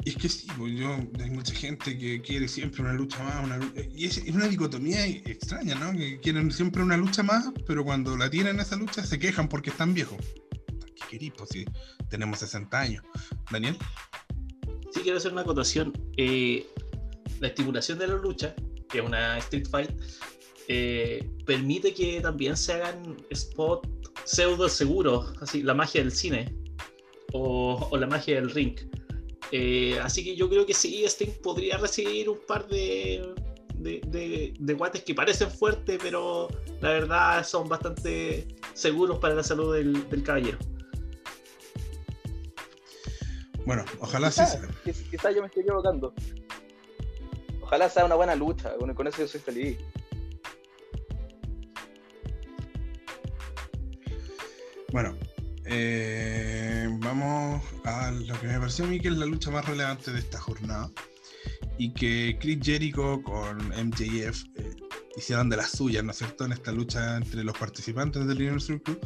[0.06, 3.60] Es que sí, pues yo, hay mucha gente que quiere siempre una lucha más,
[3.92, 5.90] y es, una dicotomía extraña, ¿no?
[5.98, 9.70] Que quieren siempre una lucha más, pero cuando la tienen esa lucha se quejan porque
[9.70, 10.18] están viejos.
[10.94, 11.32] ¿Qué querís?
[11.36, 11.64] Pues si
[12.08, 13.02] tenemos 60 años.
[13.50, 13.76] Daniel,
[14.92, 15.92] Sí, quiero hacer una acotación.
[16.16, 16.64] Eh,
[17.40, 18.54] la estipulación de la lucha,
[18.88, 19.90] que es una Street Fight,
[20.68, 23.88] eh, permite que también se hagan spot
[24.22, 26.54] pseudo seguros, así, la magia del cine
[27.32, 28.78] o, o la magia del ring.
[29.52, 33.32] Eh, así que yo creo que sí, Sting podría recibir un par de,
[33.76, 36.48] de, de- de guates que parecen fuertes, pero
[36.80, 40.58] la verdad son bastante seguros para la salud del, del caballero.
[43.64, 44.68] bueno, ojalá sí Quizás sea.
[44.84, 46.12] quiz- quizás yo me estoy equivocando.
[47.62, 49.78] Ojalá sea una buena lucha, con, con eso yo soy feliz.
[54.92, 55.16] Bueno,
[55.66, 60.12] eh, vamos a lo que me pareció a mí que es la lucha más relevante
[60.12, 60.90] de esta jornada.
[61.78, 64.76] Y que Chris Jericho con MJF eh,
[65.16, 68.60] hicieron de las suyas, ¿no es cierto?, en esta lucha entre los participantes del Inner
[68.60, 68.98] Circle.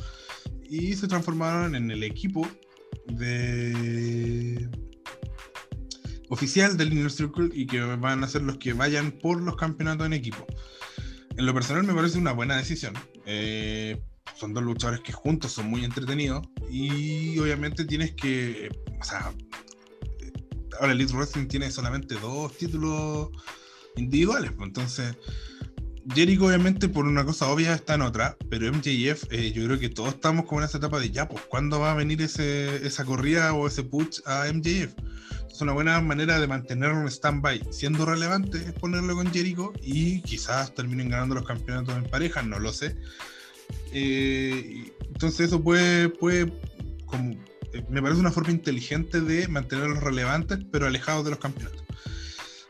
[0.68, 2.46] Y se transformaron en el equipo
[3.06, 4.68] de
[6.28, 10.06] oficial del Inner Circle y que van a ser los que vayan por los campeonatos
[10.06, 10.46] en equipo.
[11.36, 12.94] En lo personal me parece una buena decisión.
[13.26, 14.00] Eh,
[14.40, 19.32] son dos luchadores que juntos son muy entretenidos y obviamente tienes que, o sea,
[20.80, 23.28] ahora Elite Wrestling tiene solamente dos títulos
[23.96, 25.16] individuales, pues entonces
[26.14, 29.90] Jericho obviamente por una cosa obvia está en otra, pero MJF eh, yo creo que
[29.90, 33.04] todos estamos como en esa etapa de ya, pues ¿cuándo va a venir ese, esa
[33.04, 34.94] corrida o ese push a MJF?
[35.50, 40.22] Es una buena manera de mantenerlo en stand-by, siendo relevante es ponerlo con Jericho y
[40.22, 42.96] quizás terminen ganando los campeonatos en pareja, no lo sé.
[43.92, 46.52] Eh, entonces eso puede, puede
[47.06, 47.32] como,
[47.72, 51.80] eh, me parece una forma inteligente de mantenerlos relevantes pero alejados de los campeonatos.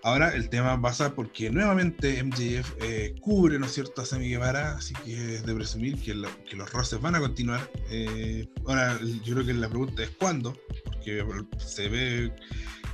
[0.02, 4.76] Ahora el tema pasa porque nuevamente MJF eh, cubre, ¿no es cierto?, a Sammy Guevara,
[4.76, 6.16] así que es de presumir que,
[6.48, 7.70] que los roces van a continuar.
[7.90, 11.22] Eh, ahora yo creo que la pregunta es cuándo, porque
[11.58, 12.32] se ve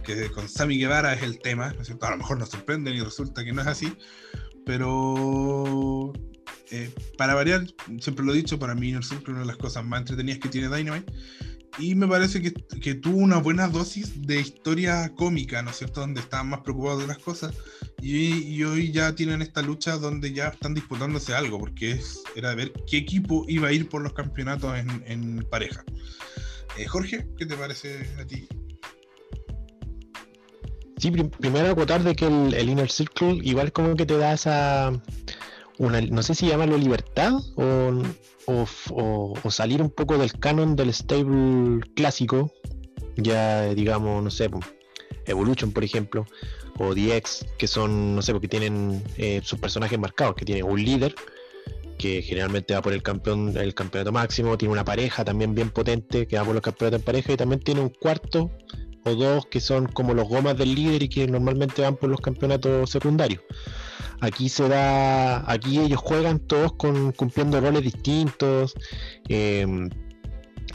[0.05, 2.07] que con Sammy Guevara es el tema, ¿no es cierto?
[2.07, 3.97] A lo mejor nos sorprenden y resulta que no es así,
[4.65, 6.13] pero
[6.71, 7.67] eh, para variar,
[8.01, 10.41] siempre lo he dicho, para mí Inner Circle es una de las cosas más entretenidas
[10.41, 11.13] que tiene Dynamite.
[11.79, 16.01] Y me parece que, tuvo una buena dosis de historia cómica, ¿no es cierto?
[16.01, 17.55] Donde estaban más preocupados de las cosas.
[18.01, 22.73] Y, hoy ya tienen esta lucha donde ya están disputándose algo, porque es, era ver
[22.87, 25.85] qué equipo iba a ir por los campeonatos en, en pareja.
[26.79, 28.49] Eh, Jorge, ¿qué te parece a ti?
[30.99, 34.93] Sí, primero acotar de que el, el, Inner Circle igual como que te da esa
[35.79, 38.03] una, no sé si llamarlo libertad o,
[38.47, 42.53] o, salir un poco del canon del stable clásico,
[43.17, 44.51] ya digamos, no sé,
[45.27, 46.27] Evolution por ejemplo,
[46.79, 50.83] o DX, que son, no sé, porque tienen eh, sus personajes marcados, que tienen un
[50.83, 51.15] líder,
[51.99, 56.27] que generalmente va por el campeón el campeonato máximo, tiene una pareja también bien potente
[56.27, 58.51] que va por los campeonatos en pareja y también tiene un cuarto
[59.07, 62.21] o dos que son como los gomas del líder y que normalmente van por los
[62.21, 63.41] campeonatos secundarios.
[64.21, 68.75] Aquí se da, aquí ellos juegan todos con cumpliendo roles distintos,
[69.29, 69.91] em,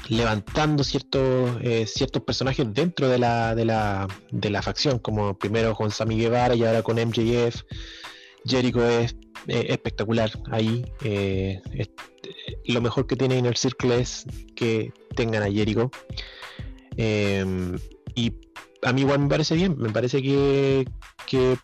[0.09, 5.75] levantando ciertos eh, ciertos personajes dentro de la, de la, de la facción, como primero
[5.75, 7.63] con Sammy Guevara y ahora con MJF.
[8.45, 9.15] Jericho es
[9.47, 10.85] eh, espectacular ahí.
[11.03, 11.61] Eh,
[12.65, 15.89] lo mejor que tiene en el círculo es que tengan a Jericho.
[18.21, 18.33] Y
[18.83, 20.87] a mí igual me parece bien, me parece que,
[21.25, 21.57] que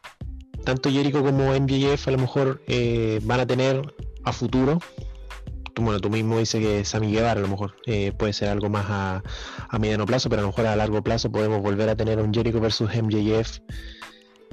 [0.66, 3.94] tanto Jericho como MJF a lo mejor eh, van a tener
[4.24, 4.80] a futuro.
[5.80, 8.88] Bueno, tú mismo dices que Sammy Guevara a lo mejor eh, puede ser algo más
[8.90, 9.24] a,
[9.70, 12.34] a, mediano plazo, pero a lo mejor a largo plazo podemos volver a tener un
[12.34, 13.60] Jericho versus MJF.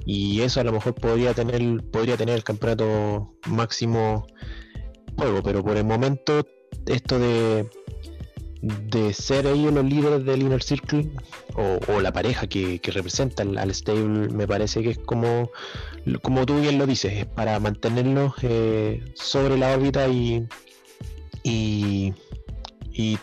[0.04, 4.26] Y eso a lo mejor podría tener, podría tener el campeonato máximo
[5.16, 6.46] juego, pero por el momento
[6.86, 7.66] esto de
[8.64, 11.10] de ser ellos los líderes del Inner Circle
[11.54, 15.50] o, la pareja que, representa al, stable, me parece que es como,
[16.22, 20.46] como tú bien lo dices, es para mantenerlos eh, sobre la órbita y,
[21.42, 22.14] y,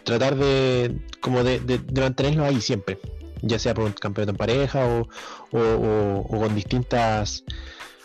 [0.04, 1.60] tratar de, como de,
[2.00, 3.00] mantenerlos ahí siempre,
[3.42, 5.08] ya sea por un campeonato en pareja o,
[5.52, 7.44] o, con distintas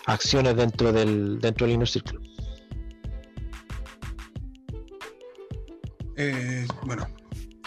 [0.07, 2.19] acciones dentro del, dentro del Inner Circle.
[6.19, 7.07] Eh, bueno,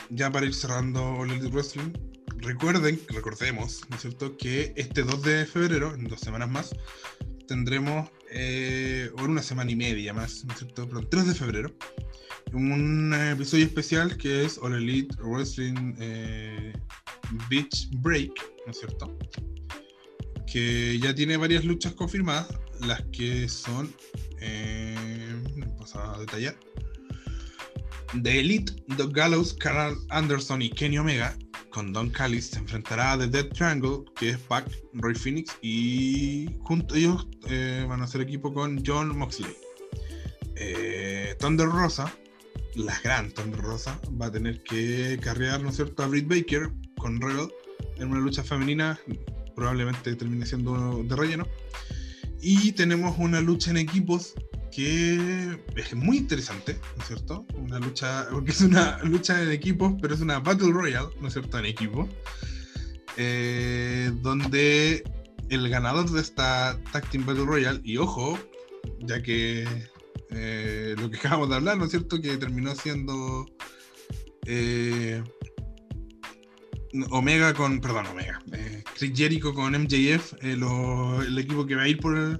[0.09, 1.91] ya para ir cerrando All Elite Wrestling,
[2.37, 6.75] recuerden, recordemos, ¿no es cierto?, que este 2 de febrero, en dos semanas más,
[7.47, 11.75] tendremos, eh, una semana y media más, ¿no es cierto?, pero el 3 de febrero,
[12.53, 16.73] un episodio especial que es All Elite Wrestling eh,
[17.49, 18.31] Beach Break,
[18.65, 19.17] ¿no es cierto?
[20.51, 22.47] Que ya tiene varias luchas confirmadas,
[22.81, 23.93] las que son,
[24.41, 25.35] eh,
[25.77, 26.55] paso a detallar,
[28.23, 31.37] The Elite, Doug Gallows, Carl Anderson y Kenny Omega
[31.69, 36.49] con Don Callis se enfrentará a The Dead Triangle, que es Pac, Roy Phoenix y
[36.61, 39.55] junto ellos eh, van a hacer equipo con John Moxley.
[40.55, 42.13] Eh, Thunder Rosa,
[42.75, 46.71] la gran Thunder Rosa, va a tener que carrear, ¿no es cierto?, a Britt Baker
[46.97, 47.49] con Rebel
[47.97, 48.99] en una lucha femenina,
[49.55, 51.47] probablemente termine siendo de relleno.
[52.41, 54.33] Y tenemos una lucha en equipos
[54.71, 57.45] que es muy interesante, ¿no es cierto?
[57.55, 61.33] Una lucha, porque es una lucha en equipos, pero es una Battle Royale, ¿no es
[61.33, 62.07] cierto?, en equipo,
[63.17, 65.03] eh, donde
[65.49, 68.37] el ganador de esta Tag Team Battle Royale, y ojo,
[69.01, 69.67] ya que
[70.31, 73.45] eh, lo que acabamos de hablar, ¿no es cierto?, que terminó siendo
[74.45, 75.23] eh,
[77.09, 78.39] Omega con, perdón, Omega,
[78.97, 82.39] Chris Jericho con MJF, el equipo que va a ir por el,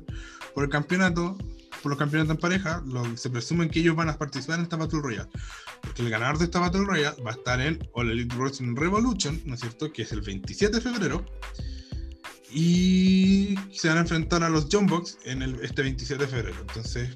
[0.54, 1.38] por el campeonato,
[1.82, 2.84] por los campeonatos en pareja,
[3.16, 5.30] se presumen que ellos van a participar en esta Battle Royale.
[5.82, 9.42] Porque el ganador de esta Battle Royale va a estar en All Elite Wrestling Revolution,
[9.46, 9.92] ¿no es cierto?
[9.92, 11.26] Que es el 27 de febrero.
[12.52, 14.88] Y se van a enfrentar a los John
[15.26, 16.58] en este 27 de febrero.
[16.62, 17.10] Entonces,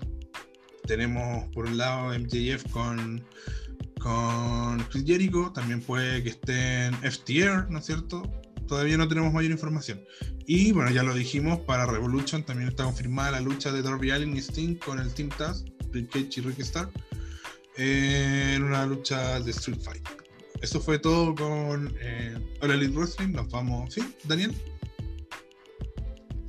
[0.86, 3.26] tenemos por un lado MJF con,
[4.00, 5.52] con Chris Jericho.
[5.54, 8.24] También puede que estén FTR, ¿no es cierto?
[8.68, 10.04] Todavía no tenemos mayor información.
[10.46, 14.36] Y bueno, ya lo dijimos, para Revolution también está confirmada la lucha de Darby Allin
[14.36, 16.90] y Sting con el Team Taz, Rick Cage y Rick Starr,
[17.78, 20.08] en una lucha de Street Fight.
[20.62, 23.34] Eso fue todo con eh, Elite Wrestling.
[23.34, 23.94] Nos vamos.
[23.94, 24.56] ¿Sí, Daniel?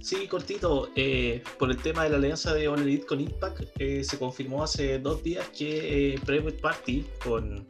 [0.05, 0.91] Sí, cortito.
[0.95, 4.99] Eh, por el tema de la alianza de All con Impact, eh, se confirmó hace
[4.99, 7.67] dos días que eh, Private Party con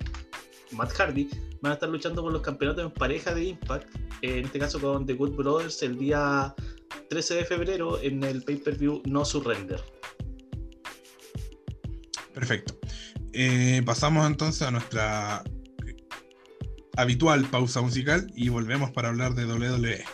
[0.72, 1.30] Matt Hardy
[1.60, 3.88] van a estar luchando por los campeonatos en pareja de Impact,
[4.24, 6.54] en este caso con The Good Brothers el día
[7.10, 9.80] 13 de febrero en el pay-per-view No Surrender.
[12.32, 12.78] Perfecto.
[13.32, 15.44] Eh, pasamos entonces a nuestra
[16.96, 20.04] habitual pausa musical y volvemos para hablar de WWE.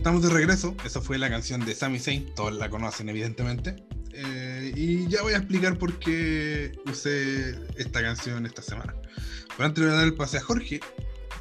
[0.00, 0.74] Estamos de regreso.
[0.82, 2.34] Esa fue la canción de Sami Zayn.
[2.34, 3.76] Todos la conocen, evidentemente.
[4.14, 8.94] Eh, y ya voy a explicar por qué usé esta canción esta semana.
[9.54, 10.80] Pero antes de dar el pase a Jorge,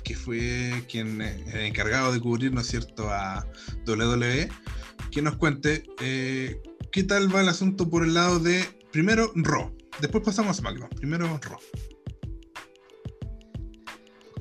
[0.04, 3.48] que fue quien eh, encargado de cubrir, ¿no es cierto?, a
[3.88, 4.50] WWE,
[5.10, 9.74] que nos cuente eh, qué tal va el asunto por el lado de, primero, Raw.
[10.02, 10.90] Después pasamos a SmackDown.
[10.98, 11.60] Primero, Raw.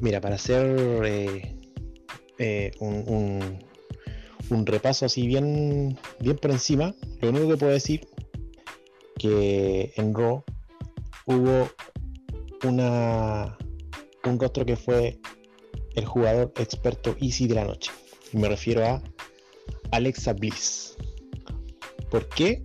[0.00, 3.67] Mira, para hacer eh, un-
[4.51, 8.09] un repaso así bien, bien por encima, lo único que puedo decir
[9.18, 10.44] que en Raw
[11.26, 11.68] hubo
[12.64, 13.57] una
[14.24, 15.18] un rostro que fue
[15.94, 17.90] el jugador experto Easy de la noche.
[18.32, 19.03] Y me refiero a
[19.90, 20.96] Alexa Bliss.
[22.11, 22.64] ¿Por qué?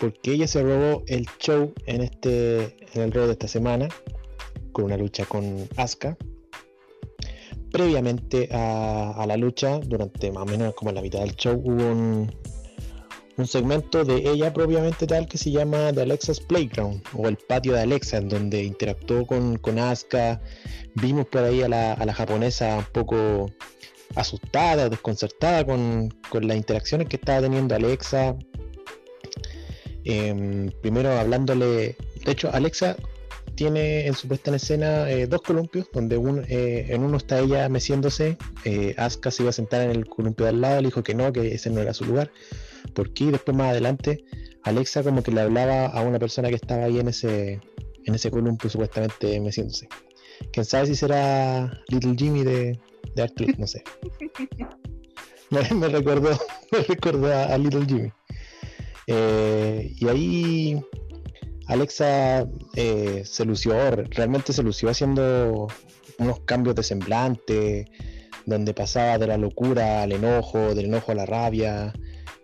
[0.00, 3.88] Porque ella se robó el show en este en el Raw de esta semana
[4.72, 6.16] con una lucha con Asuka
[7.72, 12.32] previamente a, la lucha, durante más o menos como la mitad del show, hubo un,
[13.36, 17.72] un segmento de ella propiamente tal que se llama The Alexa's Playground o el patio
[17.72, 20.40] de Alexa, en donde interactuó con, con Asuka.
[20.94, 23.50] Vimos por ahí a la, a la japonesa un poco
[24.16, 28.36] asustada, desconcertada con, con las interacciones que estaba teniendo Alexa.
[30.04, 32.96] Em, primero hablándole, de hecho Alexa
[33.60, 37.40] tiene en su puesta en escena eh, dos columpios, donde un- eh, en uno está
[37.40, 40.86] ella meciéndose, eh, Asuka se iba a sentar en el columpio de al lado, le
[40.88, 42.30] dijo que no, que ese no era su lugar.
[42.94, 43.24] ¿Por qué?
[43.24, 44.24] Y después más adelante,
[44.62, 47.60] Alexa como que le hablaba a una persona que estaba ahí en ese,
[48.06, 49.88] en ese columpio supuestamente meciéndose.
[50.54, 52.80] Quién sabe si será Little Jimmy de,
[53.14, 53.82] de no sé.
[55.50, 56.30] Me, me recordó,
[56.72, 58.10] me recordó a, a Little Jimmy.
[59.06, 60.80] Eh, y ahí
[61.70, 65.68] Alexa eh, se lució, re- realmente se lució haciendo
[66.18, 67.84] unos cambios de semblante,
[68.44, 71.92] donde pasaba de la locura al enojo, del enojo a la rabia,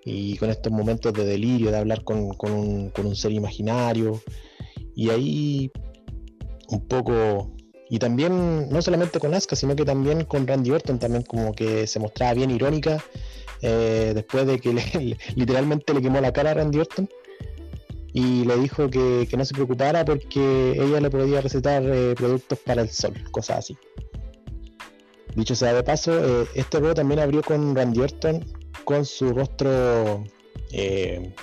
[0.04, 4.22] y con estos momentos de delirio, de hablar con, un, ser imaginario.
[4.94, 5.72] Y ahí
[6.68, 7.52] un poco,
[7.90, 11.88] y también no solamente con Asuka, sino que también con Randy Orton, también como que
[11.88, 13.04] se mostraba bien irónica,
[13.60, 14.72] eh, después de que
[15.34, 17.08] literalmente le quemó la cara a Randy Orton
[18.16, 22.58] y le dijo que, que no se preocupara porque ella le podía recetar eh, productos
[22.60, 23.76] para el sol, cosas así.
[25.34, 28.42] Dicho sea de paso, eh, este juego también abrió con Randy Orton
[28.84, 30.24] con su rostro
[30.72, 31.34] eh,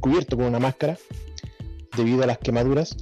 [0.00, 0.96] cubierto con una máscara
[1.94, 2.96] debido a las quemaduras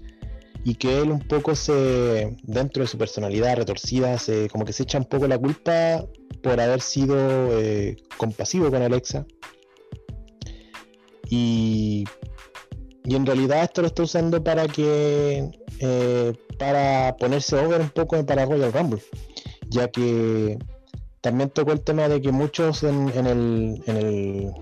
[0.65, 4.83] y que él un poco se, dentro de su personalidad retorcida, se, como que se
[4.83, 6.05] echa un poco la culpa
[6.43, 7.17] por haber sido
[8.17, 9.25] compasivo con Alexa
[11.31, 12.05] y
[13.09, 15.49] y en realidad esto lo está usando para que
[15.81, 19.01] eh, para ponerse over un poco para Royal Rumble
[19.69, 20.59] ya que
[21.21, 24.53] también tocó el tema de que muchos en, el, en, el,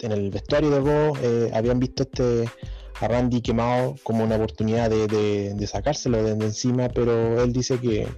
[0.00, 2.44] en el vestuario de Raw eh, habían visto este
[3.00, 5.06] a Randy quemado como una oportunidad de,
[5.54, 8.08] de- sacárselo de, encima pero él dice que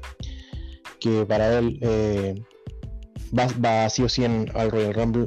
[1.01, 2.35] que para él eh,
[3.37, 5.27] va, va sí o sí al Royal Rumble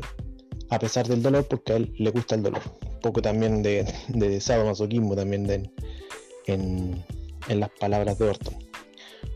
[0.70, 2.62] a pesar del dolor porque a él le gusta el dolor
[3.04, 5.72] poco también de, de sadomasoquismo también
[6.48, 7.06] en,
[7.48, 8.56] en las palabras de Orton.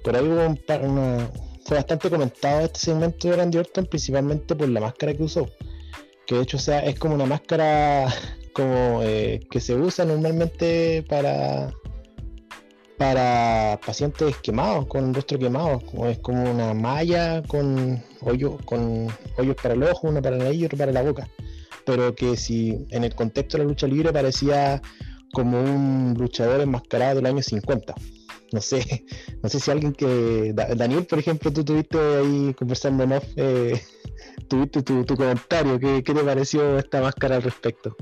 [0.04, 1.30] Por ahí hubo un par- una-
[1.66, 5.50] fue bastante comentado este segmento de Randy Orton principalmente por la máscara que usó
[6.26, 8.08] que de hecho sea es como una máscara
[8.54, 11.72] como eh, que se usa normalmente para
[12.98, 19.08] para pacientes quemados con el rostro quemado es como una malla con hoyo con
[19.38, 21.28] hoyos para el ojo uno para la nariz y otro para la boca
[21.88, 24.80] pero que si en el contexto de la lucha libre parecía
[25.34, 27.96] como un luchador enmascarado del año 50
[28.52, 29.06] no sé
[29.42, 33.26] no sé si alguien que Da- Daniel por ejemplo tú tuviste ahí conversando en off
[33.38, 33.82] eh,
[34.50, 37.96] tuviste tu, comentario ¿qué, qué te pareció esta máscara al respecto?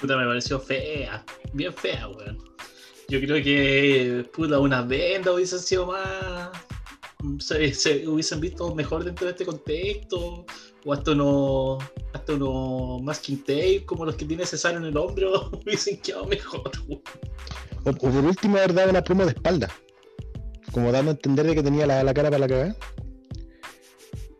[0.00, 2.36] Puta, me pareció fea, bien fea, weón.
[3.08, 6.50] Yo creo que, puta, una venda hubiesen sido más.
[7.38, 10.44] Se, se hubiesen visto mejor dentro de este contexto.
[10.84, 11.78] O hasta uno.
[12.12, 16.70] Hasta uno masking tape, como los que tiene Cesaro en el hombro, hubiesen quedado mejor.
[17.84, 19.70] O, por último haber dado una promo de espalda.
[20.72, 22.76] Como dando a entender de que tenía la, la cara para la cagada.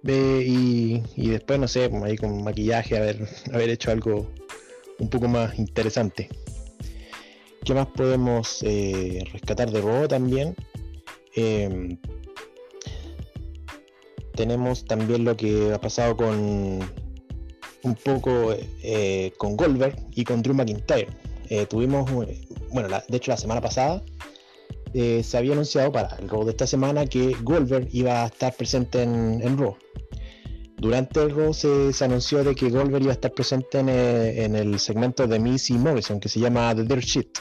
[0.05, 4.29] Y, y después, no sé, como ahí con maquillaje, haber, haber hecho algo
[4.99, 6.29] un poco más interesante.
[7.65, 10.57] ¿Qué más podemos eh, rescatar de Raw también?
[11.35, 11.97] Em,
[14.35, 16.81] tenemos también lo que ha pasado con
[17.83, 21.09] un poco eh, con Goldberg y con Drew McIntyre.
[21.49, 24.03] Eh, tuvimos, eh, bueno, de hecho la semana pasada
[24.95, 29.03] se había anunciado para el Raw de esta semana que Goldberg iba a estar presente
[29.03, 29.75] en, en Raw.
[30.77, 35.27] Durante el Raw se, anunció de que Goldberg iba a estar presente en, el segmento
[35.27, 37.39] de Miz y Morrison que se llama The Dirt Shit.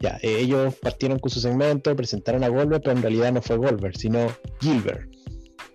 [0.00, 3.96] Ya, ellos partieron con su segmento, presentaron a Goldberg, pero en realidad no fue Goldberg,
[3.96, 4.28] sino
[4.60, 5.17] Gilbert.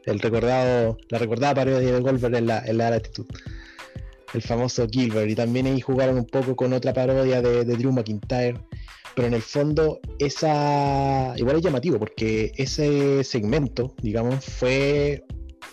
[0.05, 3.25] El recordado, la recordada parodia de Goldberg en la, en la latitud.
[4.33, 5.29] El famoso Gilbert.
[5.29, 8.59] Y también ahí jugaron un poco con otra parodia de, de Drew McIntyre.
[9.15, 11.33] Pero en el fondo, esa.
[11.37, 15.23] Igual es llamativo, porque ese segmento, digamos, fue.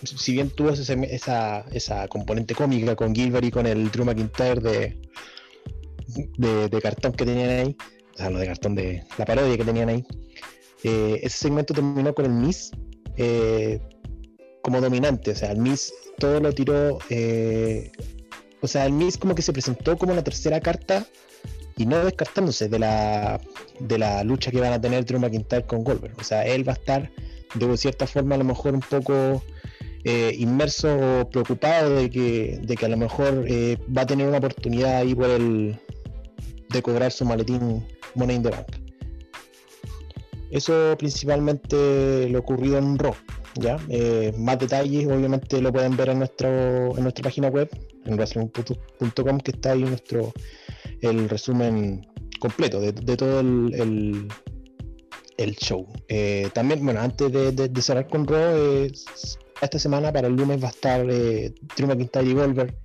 [0.03, 4.61] Si bien tuvo ese esa, esa componente cómica con Gilbert y con el Drew McIntyre
[4.61, 7.75] de, de, cartón que tenían ahí,
[8.15, 10.03] o sea, no de cartón, de la parodia que tenían ahí,
[10.83, 12.71] eh, ese segmento terminó con el Miss
[13.17, 13.79] eh,
[14.61, 17.91] como dominante, o sea, el Miss todo lo tiró, eh,
[18.61, 21.05] o sea, el Miss como que se presentó como la tercera carta
[21.77, 23.41] y no descartándose de la,
[23.79, 26.73] de la lucha que van a tener Drew McIntyre con Goldberg, o sea, él va
[26.73, 27.11] a estar
[27.55, 29.43] de cierta forma a lo mejor un poco
[30.03, 34.27] eh, inmerso o preocupado de que, de que a lo mejor eh, va a tener
[34.27, 35.79] una oportunidad ahí por el
[36.69, 37.85] de cobrar su maletín
[38.15, 38.67] Money in the Bank.
[40.49, 43.13] Eso principalmente lo ocurrido en Raw.
[43.55, 43.77] ¿Ya?
[43.89, 47.69] Eh, más detalles obviamente lo pueden ver en, nuestro, en nuestra página web,
[48.05, 50.33] en wrestling.com, que está ahí nuestro
[51.01, 52.07] el resumen
[52.39, 54.27] completo de, todo el,
[55.37, 55.87] el, show.
[56.07, 58.91] Eh, también, bueno, antes de, cerrar con Raw, eh,
[59.61, 62.75] esta semana para el lunes va a estar eh, Drew McIntyre y Goldberg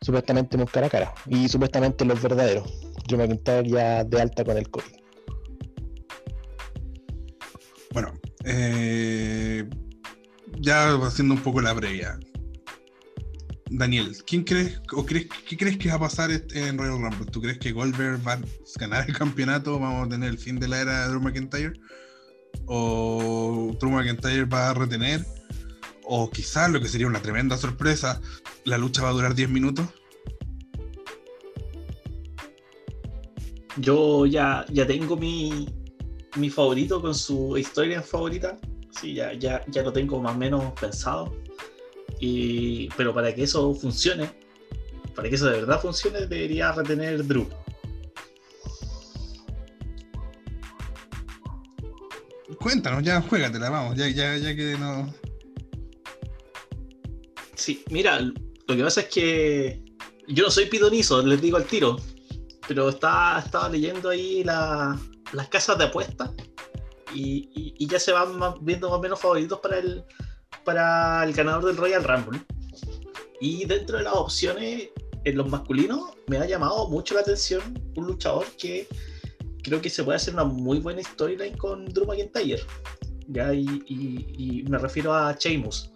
[0.00, 2.70] supuestamente muy cara a cara y supuestamente los verdaderos.
[3.08, 5.02] Drew McIntyre ya de alta con el COVID.
[7.92, 8.12] Bueno,
[8.44, 9.68] eh,
[10.62, 12.18] ya haciendo un poco la previa.
[13.70, 17.30] Daniel, ¿quién crees o crees qué crees que va a pasar en Royal Rumble?
[17.30, 18.40] ¿Tú crees que Goldberg va a
[18.78, 19.78] ganar el campeonato?
[19.78, 21.72] ¿Vamos a tener el fin de la era de Drew McIntyre?
[22.66, 25.24] ¿O Drew McIntyre va a retener?
[26.04, 28.20] ¿O quizás lo que sería una tremenda sorpresa,
[28.64, 29.86] la lucha va a durar 10 minutos?
[33.78, 35.66] Yo ya, ya tengo mi,
[36.36, 38.58] mi favorito con su historia favorita.
[38.98, 41.34] Sí, ya, ya, ya lo tengo más o menos pensado.
[42.20, 44.30] Y, pero para que eso funcione,
[45.14, 47.48] para que eso de verdad funcione, debería retener Drew.
[52.60, 55.12] Cuéntanos, ya juégatela, vamos, ya, ya, ya que no.
[57.54, 59.82] Sí, mira, lo que pasa es que
[60.28, 61.96] yo no soy pitonizo, les digo al tiro,
[62.68, 64.98] pero estaba, estaba leyendo ahí la-
[65.32, 66.30] las casas de apuestas
[67.14, 70.04] y, ya se van viendo más o menos favoritos para el,
[70.64, 72.40] para el ganador del Royal Rumble.
[73.40, 74.88] Y dentro de las opciones,
[75.24, 77.62] en los masculinos, me ha llamado mucho la atención
[77.96, 78.86] un luchador que
[79.62, 82.62] creo que se puede hacer una muy buena storyline con Drew McIntyre.
[83.28, 83.52] ¿ya?
[83.52, 85.90] Y, me refiero a Sheamus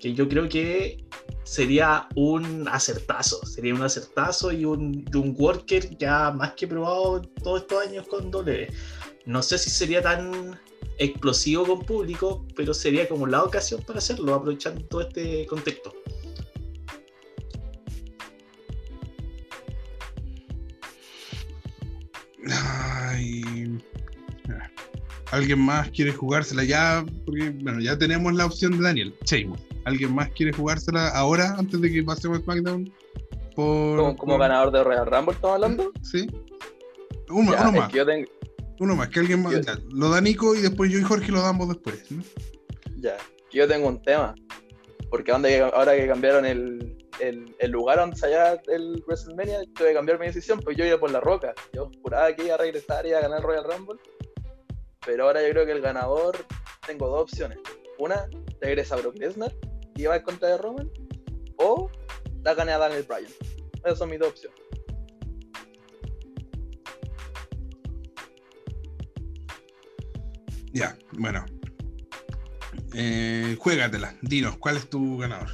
[0.00, 1.04] que yo creo que
[1.44, 7.62] sería un acertazo, sería un acertazo y un, un worker ya más que probado todos
[7.62, 8.68] estos años con W.
[9.26, 10.58] No sé si sería tan
[10.98, 15.92] explosivo con público, pero sería como la ocasión para hacerlo, aprovechando todo este contexto.
[22.50, 23.78] Ay.
[25.30, 27.04] ¿Alguien más quiere jugársela ya?
[27.24, 29.58] Porque, bueno, ya tenemos la opción de Daniel, Sheamus.
[29.84, 32.92] ¿Alguien más quiere jugársela ahora, antes de que pasemos a SmackDown?
[33.56, 35.92] Por, Como, como por- ganador de Royal Rumble estamos hablando.
[36.02, 36.26] Sí.
[37.30, 38.26] Uno, Ya, uno es más, que yo tengo,
[38.82, 39.52] uno más, que alguien más.
[39.52, 42.10] yo- ya, lo da Nico y después yo y Jorge lo damos después.
[42.10, 42.22] ¿no?
[42.96, 43.16] ya,
[43.52, 44.34] yo tengo un tema.
[45.10, 49.94] Porque ahora que cambiaron el, el, el lugar donde se hallaba el WrestleMania, tuve que
[49.94, 51.54] cambiar mi decisión, pues yo iba por la roca.
[51.74, 54.00] Yo juraba que iba a regresar y a ganar el Royal Rumble.
[55.04, 56.46] Pero ahora yo creo que el ganador,
[56.86, 57.58] tengo dos opciones.
[57.98, 58.26] Una,
[58.60, 59.52] regresa Brock Lesnar
[59.96, 60.90] y va en contra de Roman.
[61.58, 61.90] O
[62.42, 63.30] la gana Daniel Bryan.
[63.84, 64.58] Esas son mis dos opciones.
[70.72, 71.44] Ya, bueno.
[72.94, 75.50] Eh, juégatela, dinos, ¿cuál es tu ganador?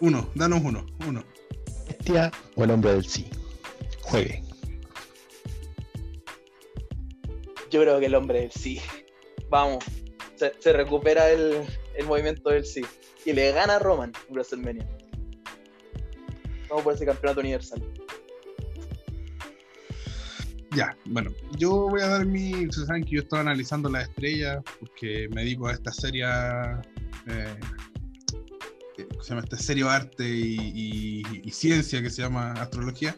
[0.00, 1.24] Uno, danos uno, uno.
[1.86, 3.28] Bestia o el hombre del sí.
[4.02, 4.42] Juegue.
[7.70, 8.80] Yo creo que el hombre del sí.
[9.48, 9.84] Vamos.
[10.36, 11.62] Se, se recupera el,
[11.94, 12.84] el movimiento del sí.
[13.24, 14.88] Y le gana a Roman en WrestleMania.
[16.68, 17.82] Vamos por ese campeonato universal.
[20.74, 22.66] Ya, bueno, yo voy a dar mi.
[22.66, 26.24] Ustedes saben que yo estaba analizando las estrellas porque me dedico a esta serie.
[27.26, 27.54] Eh,
[29.10, 29.42] ¿cómo se llama?
[29.42, 33.16] Este serio arte y, ciencia que se llama astrología.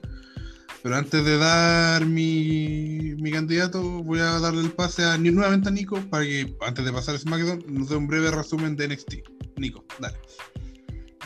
[0.83, 5.73] Pero antes de dar mi, mi candidato, voy a darle el pase a, nuevamente a
[5.73, 9.15] Nico para que, antes de pasar a SmackDown, nos dé un breve resumen de NXT.
[9.57, 10.19] Nico, dale.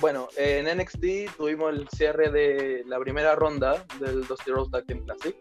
[0.00, 5.04] Bueno, en NXT tuvimos el cierre de la primera ronda del Dusty Rose Tag Team
[5.04, 5.34] Classic,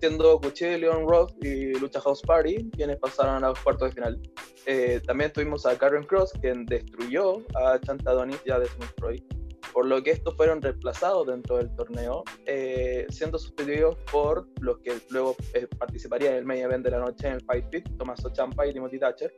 [0.00, 4.20] siendo Cuchillo, Leon Roth y Lucha House Party quienes pasaron a los cuartos de final.
[4.66, 9.24] Eh, también tuvimos a Karen Cross, quien destruyó a Chantadonis y a Desmond Troy,
[9.72, 14.98] por lo que estos fueron reemplazados dentro del torneo, eh, siendo sustituidos por los que
[15.10, 18.30] luego eh, participarían en el main event de la noche en el Fight Pit, Tommaso
[18.34, 19.32] Ciampa y Timothy Thatcher,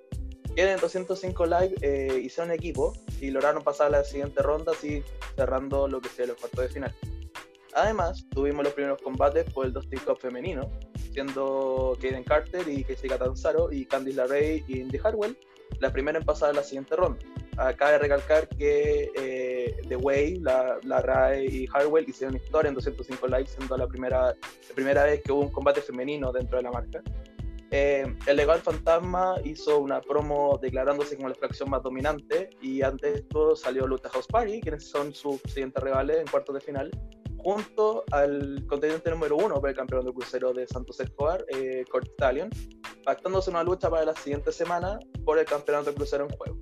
[0.54, 4.72] que en el 205 Live eh, hicieron equipo y lograron pasar a la siguiente ronda,
[4.72, 5.02] así
[5.36, 6.94] cerrando lo que sea los cuartos de final.
[7.74, 10.70] Además, tuvimos los primeros combates por el Dusty Cup femenino,
[11.12, 15.36] siendo Kaden Carter y Casey Catanzaro y Candice LaRey y Indy Harwell
[15.78, 17.18] la primera en pasar a la siguiente ronda.
[17.56, 22.74] Acaba de recalcar que eh, The Way, la, la Ray y Harwell hicieron historia en
[22.74, 24.34] 205 Live, siendo la primera,
[24.74, 27.02] primera vez que hubo un combate femenino dentro de la marca.
[27.72, 33.12] Eh, el legal fantasma hizo una promo declarándose como la fracción más dominante y antes
[33.12, 36.90] de esto salió Lucha House Party, quienes son sus siguientes rivales en cuartos de final,
[37.42, 42.50] junto al contendiente número uno para el campeón crucero de Santos Escobar, eh, Stallion,
[43.04, 46.58] pactándose una lucha para la siguiente semana por el campeonato del crucero en juego.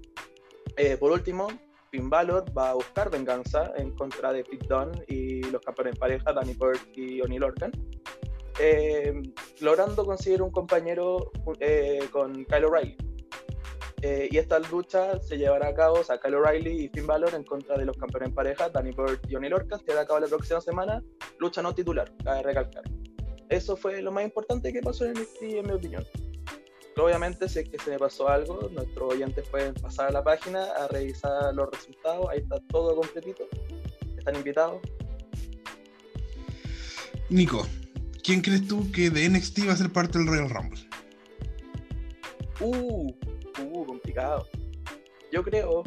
[0.77, 1.49] Eh, por último,
[1.91, 5.99] Finn Balor va a buscar venganza en contra de Pete Dunne y los campeones en
[5.99, 7.73] pareja, Danny Burke y Oni Lorcan,
[8.61, 9.13] eh,
[9.61, 12.97] logrando conseguir un compañero eh, con Kyle O'Reilly.
[14.03, 17.35] Eh, y esta lucha se llevará a cabo, o sea, Kyle O'Reilly y Finn Balor
[17.35, 20.07] en contra de los campeones en pareja, Danny Bird y Johnny Lorcan, se llevará a
[20.07, 21.03] cabo la próxima semana,
[21.39, 22.85] lucha no titular, cabe recalcar.
[23.49, 26.07] Eso fue lo más importante que pasó en NXT, en mi opinión.
[26.97, 30.65] Obviamente, si es que se me pasó algo, nuestros oyentes pueden pasar a la página
[30.65, 33.45] a revisar los resultados, ahí está todo completito,
[34.17, 34.81] están invitados.
[37.31, 37.67] Nico,
[38.23, 40.81] ¿quién crees tú que de NXT va a ser parte del Royal Rumble?
[42.61, 43.13] Uh,
[43.87, 44.47] complicado.
[45.33, 45.85] Yo creo,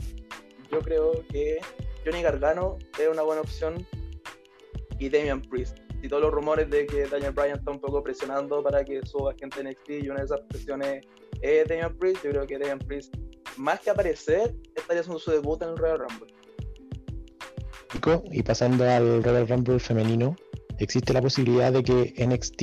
[0.71, 1.59] yo creo que
[2.05, 3.85] Johnny Gargano es una buena opción
[4.99, 5.77] y Damian Priest.
[6.01, 9.35] Y todos los rumores de que Daniel Bryan está un poco presionando para que suba
[9.39, 11.05] gente NXT y una de esas presiones
[11.41, 13.15] es Damian Priest, yo creo que Damian Priest,
[13.57, 16.33] más que aparecer, estaría haciendo su debut en el Royal Rumble.
[18.31, 20.35] Y pasando al Royal Rumble femenino,
[20.79, 22.61] ¿existe la posibilidad de que NXT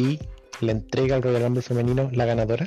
[0.63, 2.67] le entregue al Royal Rumble femenino la ganadora?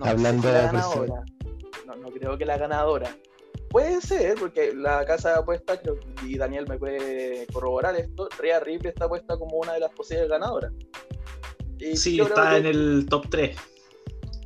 [0.00, 1.24] No Hablando sé si la de ganadora.
[1.86, 3.14] No, no creo que la ganadora.
[3.68, 5.78] Puede ser, porque la casa de apuestas,
[6.26, 10.26] y Daniel me puede corroborar esto, Rhea Ripley está puesta como una de las posibles
[10.28, 10.72] ganadoras.
[11.78, 13.56] Y Sí, está que- en el top 3.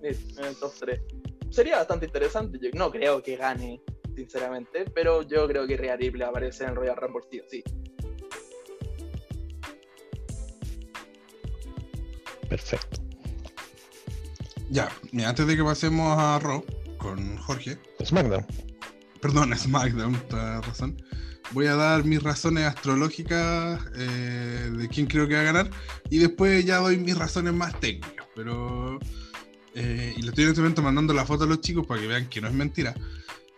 [0.03, 1.01] Sí, en el top 3.
[1.51, 2.59] Sería bastante interesante.
[2.61, 3.81] Yo no creo que gane,
[4.17, 7.63] sinceramente, pero yo creo que Rhea Ripley aparece en Royal Rumble, sí.
[12.49, 13.04] Perfecto.
[14.71, 16.65] Ya, mira, antes de que pasemos a Raw
[16.99, 18.47] con Jorge, SmackDown.
[19.21, 21.03] perdón, SmackDown, toda razón,
[21.53, 25.71] voy a dar mis razones astrológicas eh, de quién creo que va a ganar
[26.11, 28.99] y después ya doy mis razones más técnicas, pero...
[29.75, 32.07] eh, y le estoy en este momento mandando la foto a los chicos para que
[32.07, 32.95] vean que no es mentira,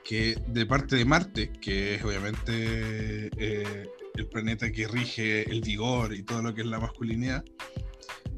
[0.04, 6.14] que de parte de Marte, que es obviamente eh, el planeta que rige el vigor
[6.14, 7.44] y todo lo que es la masculinidad,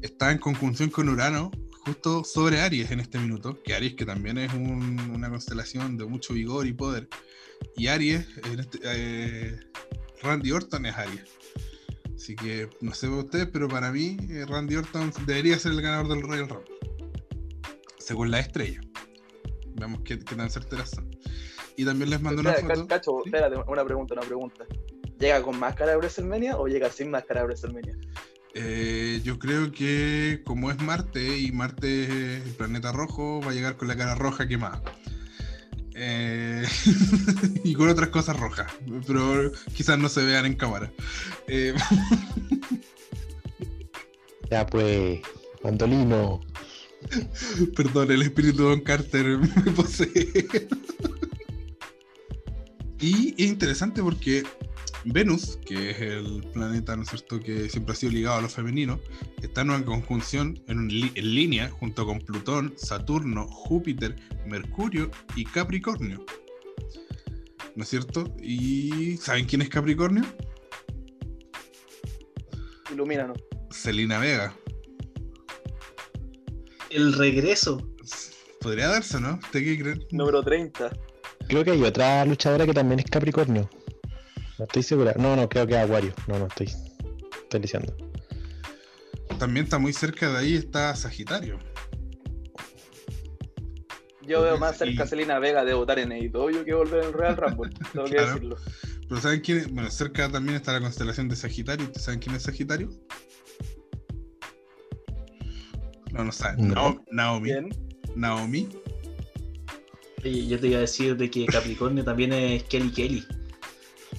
[0.01, 1.51] está en conjunción con Urano
[1.89, 6.05] justo sobre Aries en este minuto, que Aries que también es un- una constelación de
[6.05, 7.07] mucho vigor y poder,
[7.75, 8.27] y Aries,
[8.57, 9.59] este- eh,
[10.21, 11.23] Randy Orton es Aries.
[12.15, 15.81] Así que no sé para ustedes, pero para mí eh, Randy Orton debería ser el
[15.81, 16.75] ganador del Royal Rumble.
[17.97, 18.81] Según la estrella.
[19.75, 21.09] Veamos qué, qué tan certeras son.
[21.77, 22.67] Y también les mando una foto.
[22.67, 23.29] Ca- Cacho, ¿Sí?
[23.29, 24.65] espérate, una pregunta, una pregunta.
[25.19, 27.97] ¿Llega con máscara de WrestleMania o llega sin máscara de WrestleMania?
[28.55, 32.03] Eh, yo creo que como es Marte y Marte
[32.37, 34.81] es el planeta rojo, va a llegar con la cara roja quemada.
[35.93, 36.65] Eh,
[37.63, 38.71] y con otras cosas rojas,
[39.05, 40.91] pero quizás no se vean en cámara.
[41.47, 41.73] Eh,
[44.49, 45.19] Ya pues,
[45.63, 46.41] Mandolino.
[47.75, 50.47] perdón, el espíritu de Don Carter me posee.
[52.99, 54.43] y es interesante porque
[55.05, 58.49] Venus, que es el planeta, ¿no es cierto?, que siempre ha sido ligado a lo
[58.49, 58.99] femenino,
[59.41, 65.09] está en una conjunción en, un li- en línea junto con Plutón, Saturno, Júpiter, Mercurio
[65.35, 66.25] y Capricornio.
[67.75, 68.33] ¿No es cierto?
[68.41, 70.23] ¿Y saben quién es Capricornio?
[72.91, 73.37] Ilumínanos.
[73.69, 74.53] Selina Vega.
[76.89, 77.89] El regreso.
[78.59, 79.35] Podría darse, ¿no?
[79.41, 80.03] ¿Usted qué creen?
[80.11, 80.91] Número 30.
[81.47, 83.69] Creo que hay otra luchadora que también es Capricornio.
[84.59, 85.13] No estoy segura.
[85.17, 86.13] No, no, creo que es Acuario.
[86.27, 86.67] No, no estoy.
[87.43, 87.95] Estoy diciendo.
[89.39, 91.59] También está muy cerca de ahí, está Sagitario.
[94.21, 97.13] Yo veo más Y- cerca a Selena Vega de votar en AEW que volver en
[97.13, 97.71] Real Rumble.
[97.93, 98.27] Tengo que Claro.
[98.33, 98.57] decirlo.
[99.07, 99.57] Pero ¿saben quién?
[99.59, 99.71] es?
[99.73, 101.85] Bueno, cerca también está la constelación de Sagitario.
[101.85, 102.89] ¿Ustedes saben quién es Sagitario?
[106.11, 106.67] No, no saben.
[106.67, 106.75] No.
[106.75, 107.49] Nao- Naomi.
[107.49, 107.69] Bien.
[108.15, 108.69] Naomi.
[110.23, 113.25] Y yo te iba a decir de que Capricornio también es Kelly Kelly.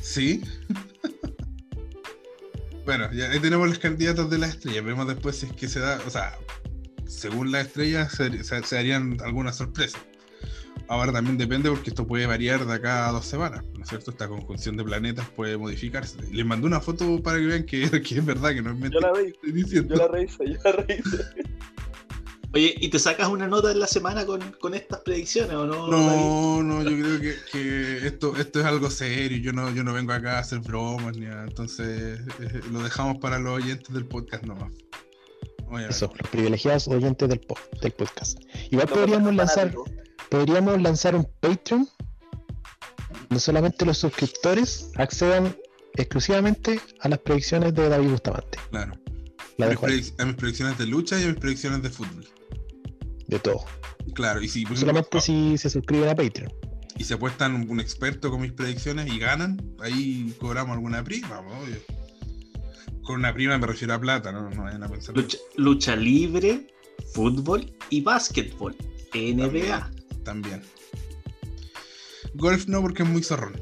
[0.00, 0.42] Sí.
[2.84, 4.84] bueno, ya ahí tenemos los candidatos de las estrellas.
[4.84, 6.00] Veremos después si es que se da.
[6.06, 6.36] O sea,
[7.06, 10.00] según las estrellas se, se- se harían algunas sorpresas.
[10.88, 14.10] Ahora también depende porque esto puede variar de acá a dos semanas, ¿no es cierto?
[14.10, 16.16] Esta conjunción de planetas puede modificarse.
[16.32, 18.80] Les mandé una foto para que vean que, que es verdad, que no es Yo
[18.82, 19.12] mentira.
[19.12, 19.32] la vi.
[19.88, 21.24] Yo la revisé, yo la revisé.
[22.52, 25.86] Oye, ¿y te sacas una nota en la semana con, con estas predicciones o no?
[25.88, 26.20] David?
[26.20, 29.38] No, no, yo creo que, que esto, esto es algo serio.
[29.38, 31.44] Yo no, yo no vengo acá a hacer bromas ni nada.
[31.44, 34.72] Entonces eh, lo dejamos para los oyentes del podcast nomás.
[35.88, 38.40] Eso, los privilegiados oyentes del, po- del podcast.
[38.72, 39.72] Igual No, podríamos lanzar,
[40.28, 41.88] podríamos lanzar un Patreon
[43.28, 45.56] donde solamente los suscriptores accedan
[45.94, 48.58] exclusivamente a las predicciones de David Bustamante.
[48.70, 48.94] Claro.
[49.58, 52.26] La a mis predicciones de lucha y a mis predicciones de fútbol.
[53.30, 53.64] De todo.
[54.14, 56.52] Claro, y si, ejemplo, Solamente si se suscriben a Patreon.
[56.98, 61.58] y se apuestan un experto con mis predicciones y ganan, ahí cobramos alguna prima, pues,
[61.62, 61.76] obvio.
[63.02, 65.16] Con una prima me refiero a plata, no, no vayan a pensar.
[65.16, 66.66] Lucha, lucha libre,
[67.14, 68.76] fútbol y básquetbol.
[69.14, 69.90] NBA.
[70.24, 70.62] También.
[72.34, 73.60] Golf no, porque es muy zorrón.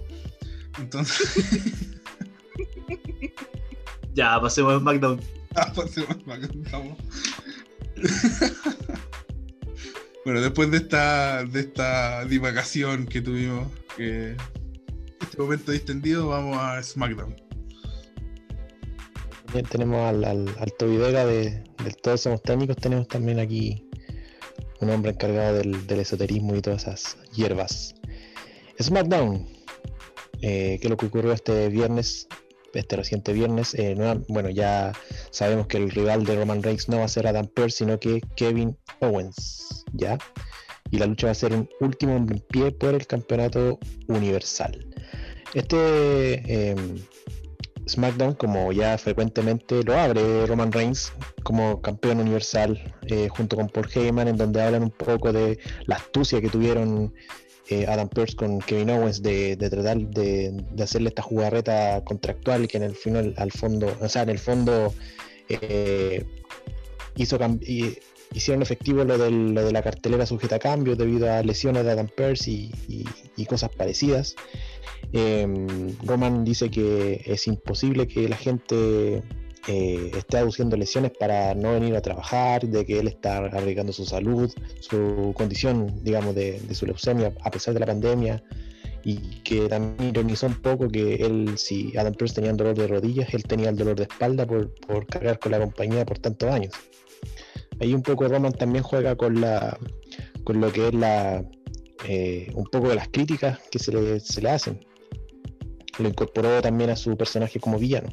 [0.78, 1.32] Entonces,
[4.14, 5.20] Ya, pasemos a SmackDown.
[5.54, 6.98] ah, pasemos acá, vamos.
[10.24, 14.36] bueno, después de esta, de esta divagación que tuvimos, que
[15.20, 17.36] este momento distendido, vamos a SmackDown.
[19.46, 21.62] También tenemos al, al, al Toby Vega de,
[22.02, 22.76] Todos Somos Técnicos.
[22.76, 23.88] Tenemos también aquí
[24.80, 27.94] un hombre encargado del, del esoterismo y todas esas hierbas.
[28.80, 29.46] SmackDown.
[30.42, 32.28] Eh, ¿Qué es lo que ocurrió este viernes?
[32.74, 33.74] Este reciente viernes.
[33.74, 33.96] Eh,
[34.28, 34.92] bueno, ya
[35.30, 38.20] sabemos que el rival de Roman Reigns no va a ser Adam Pearce, sino que
[38.36, 39.84] Kevin Owens.
[39.92, 40.18] ¿Ya?
[40.90, 44.86] Y la lucha va a ser un último en pie por el campeonato universal.
[45.54, 46.70] Este.
[46.70, 46.98] em,
[47.88, 51.12] SmackDown, como ya frecuentemente lo abre Roman Reigns
[51.42, 55.96] como campeón universal, eh, junto con Paul Heyman, en donde hablan un poco de la
[55.96, 57.14] astucia que tuvieron
[57.70, 62.66] eh, Adam Pearce con Kevin Owens de, de tratar de, de hacerle esta jugarreta contractual
[62.68, 64.94] que en el final, al fondo, o sea, en el fondo
[65.48, 66.24] eh,
[67.16, 67.38] hizo
[68.34, 72.08] hicieron efectivo lo, lo de la cartelera sujeta a cambio debido a lesiones de Adam
[72.14, 73.04] Pearce y, y-
[73.36, 74.34] y cosas parecidas.
[75.12, 75.66] Em,
[76.04, 79.22] Roman dice que es imposible que la gente
[79.68, 84.04] eh, esté aduciendo lesiones para no venir a trabajar, de que él está arriesgando su
[84.04, 88.42] salud, su condición, digamos, de, de su leucemia a pesar de la pandemia,
[89.04, 93.32] y que también ironizó un poco que él, si Adam Pearce tenía dolor de rodillas,
[93.32, 96.74] él tenía el dolor de espalda por, por cargar con la compañía por tantos años.
[97.80, 99.78] Ahí un poco Roman también juega con la
[100.44, 101.44] con lo que es la
[102.06, 104.80] eh, un poco de las críticas que se le, se le hacen.
[105.98, 108.08] Lo incorporó también a su personaje como villano.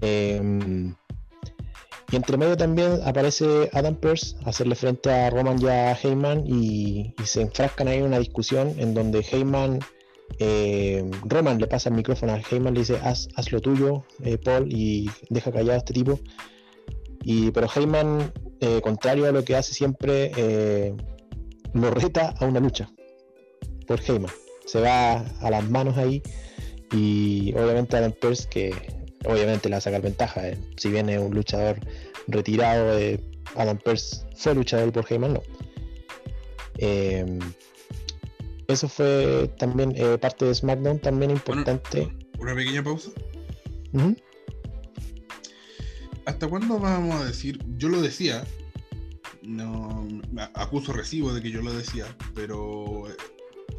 [0.00, 0.94] Em,
[2.12, 7.14] y entre medio también aparece Adam Pearce hacerle frente a Roman y a Heyman y,
[7.24, 9.78] se enfrascan ahí en una discusión en donde Heyman,
[10.40, 14.38] eh, Roman le pasa el micrófono a Heyman, le dice haz, haz lo tuyo, eh,
[14.38, 16.18] Paul, y deja callado a este tipo.
[17.22, 20.94] Y, pero Heyman, eh, contrario a lo que hace siempre, eh,
[21.74, 22.90] lo reta a una lucha
[23.86, 24.32] por Heyman.
[24.66, 26.22] Se va a las manos ahí
[26.92, 28.72] y obviamente Adam Pearce que
[29.24, 30.48] obviamente le va a sacar ventaja.
[30.48, 30.58] eh.
[30.76, 31.78] Si bien es un luchador
[32.28, 33.20] retirado, eh,
[33.56, 35.42] Adam Pearce fue luchador por Heyman, no.
[36.78, 37.38] Eh,
[38.68, 42.08] eso fue también eh, parte de SmackDown, también importante.
[42.38, 43.10] Una pequeña pausa.
[46.24, 47.60] ¿Hasta cuándo vamos a decir?
[47.76, 48.44] Yo lo decía.
[49.42, 52.04] No me acuso recibo de que yo lo decía,
[52.34, 53.16] pero eh,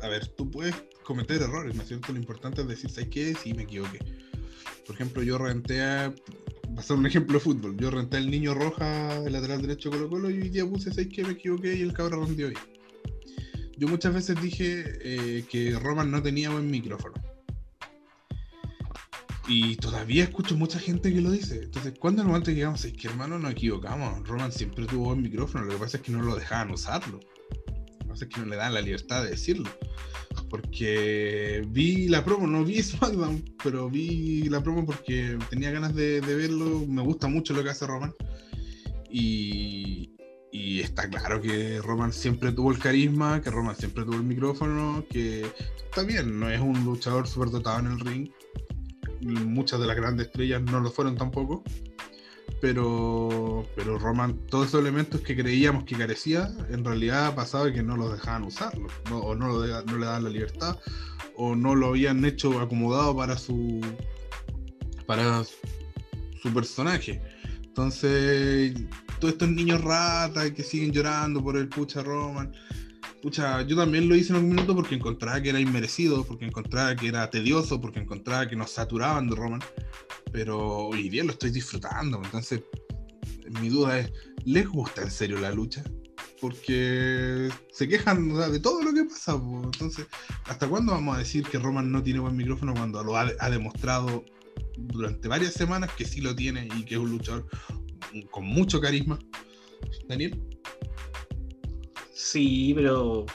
[0.02, 2.12] a ver, tú puedes cometer errores, ¿no es cierto?
[2.12, 3.36] Lo importante es decir, ¿sabes qué?
[3.36, 4.00] Sí, me equivoqué.
[4.86, 6.14] Por ejemplo, yo renté a.
[6.76, 7.78] Va a ser un ejemplo de fútbol.
[7.78, 10.90] Yo renté al niño roja, el lateral derecho de Colo Colo, y hoy día puse,
[10.90, 11.24] ¿sabes qué?
[11.24, 12.62] Me equivoqué y el cabrón rendió bien.
[13.78, 17.16] Yo muchas veces dije eh, que Roman no tenía buen micrófono.
[19.48, 21.64] Y todavía escucho mucha gente que lo dice.
[21.64, 24.26] Entonces, cuando en el momento que llegamos, es que hermano, nos equivocamos.
[24.28, 25.66] Roman siempre tuvo buen micrófono.
[25.66, 27.20] Lo que pasa es que no lo dejaban usarlo.
[27.20, 29.70] Lo que pasa es que no le dan la libertad de decirlo.
[30.52, 36.20] Porque vi la promo, no vi SmackDown, pero vi la promo porque tenía ganas de,
[36.20, 36.86] verlo.
[36.88, 38.14] Me gusta mucho lo que hace Roman.
[39.10, 40.12] Y,
[40.52, 45.06] Y está claro que Roman siempre tuvo el carisma, que Roman siempre tuvo el micrófono,
[45.10, 45.46] que
[45.86, 48.30] está bien, no es un luchador súper dotado en el ring.
[49.22, 51.64] Muchas de las grandes estrellas no lo fueron tampoco.
[52.62, 57.98] Pero, pero Roman, todos esos elementos que creíamos que carecía, en realidad pasaba que no
[57.98, 60.78] los dejaban usarlo, no, o no, le daban la libertad,
[61.36, 63.82] o no lo habían hecho acomodado para su
[65.08, 67.22] para su personaje.
[67.64, 68.76] Entonces,
[69.20, 72.54] todos estos niños ratas que siguen llorando por el pucha Roman.
[73.22, 76.96] Pucha, yo también lo hice en algún minuto porque encontraba que era inmerecido, porque encontraba
[76.96, 79.62] que era tedioso, porque encontraba que nos saturaban de Roman.
[80.32, 82.20] Pero hoy día lo estoy disfrutando.
[82.24, 82.62] Entonces,
[83.62, 84.12] mi duda es,
[84.46, 85.84] ¿les gusta en serio la lucha?
[86.40, 89.34] Porque se quejan de todo lo que pasa.
[89.34, 90.08] Entonces,
[90.46, 94.26] ¿hasta cuándo vamos a decir que Roman no tiene buen micrófono cuando lo ha demostrado
[94.78, 97.46] durante varias semanas que sí lo tiene y que es un luchador
[98.32, 99.20] con mucho carisma?
[100.08, 100.42] Daniel.
[102.24, 103.26] Sí, pero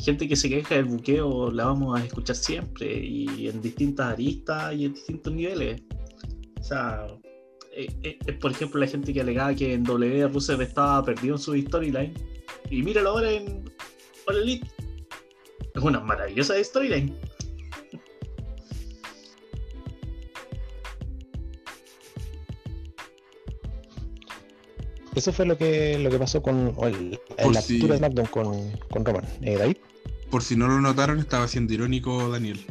[0.00, 4.74] gente que se queja del buqueo la vamos a escuchar siempre y en distintas aristas
[4.74, 5.80] y en distintos niveles.
[6.60, 7.06] O sea,
[7.72, 11.40] eh, eh, por ejemplo la gente que alegaba que en W Rusev estaba perdido en
[11.40, 12.14] su storyline
[12.68, 13.64] y míralo ahora en
[14.26, 14.68] All Elite.
[15.72, 17.16] Es una maravillosa storyline.
[25.16, 27.18] Eso fue lo que, lo que pasó con el-
[27.52, 29.24] la si- de SmackDown con, con Roman.
[29.42, 29.76] Eh, David.
[30.30, 32.64] Por si no lo notaron, estaba siendo irónico Daniel.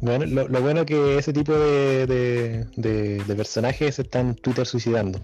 [0.01, 4.67] Bueno, lo, lo bueno que ese tipo de, de, de- de personajes se están Twitter
[4.67, 5.19] suicidando.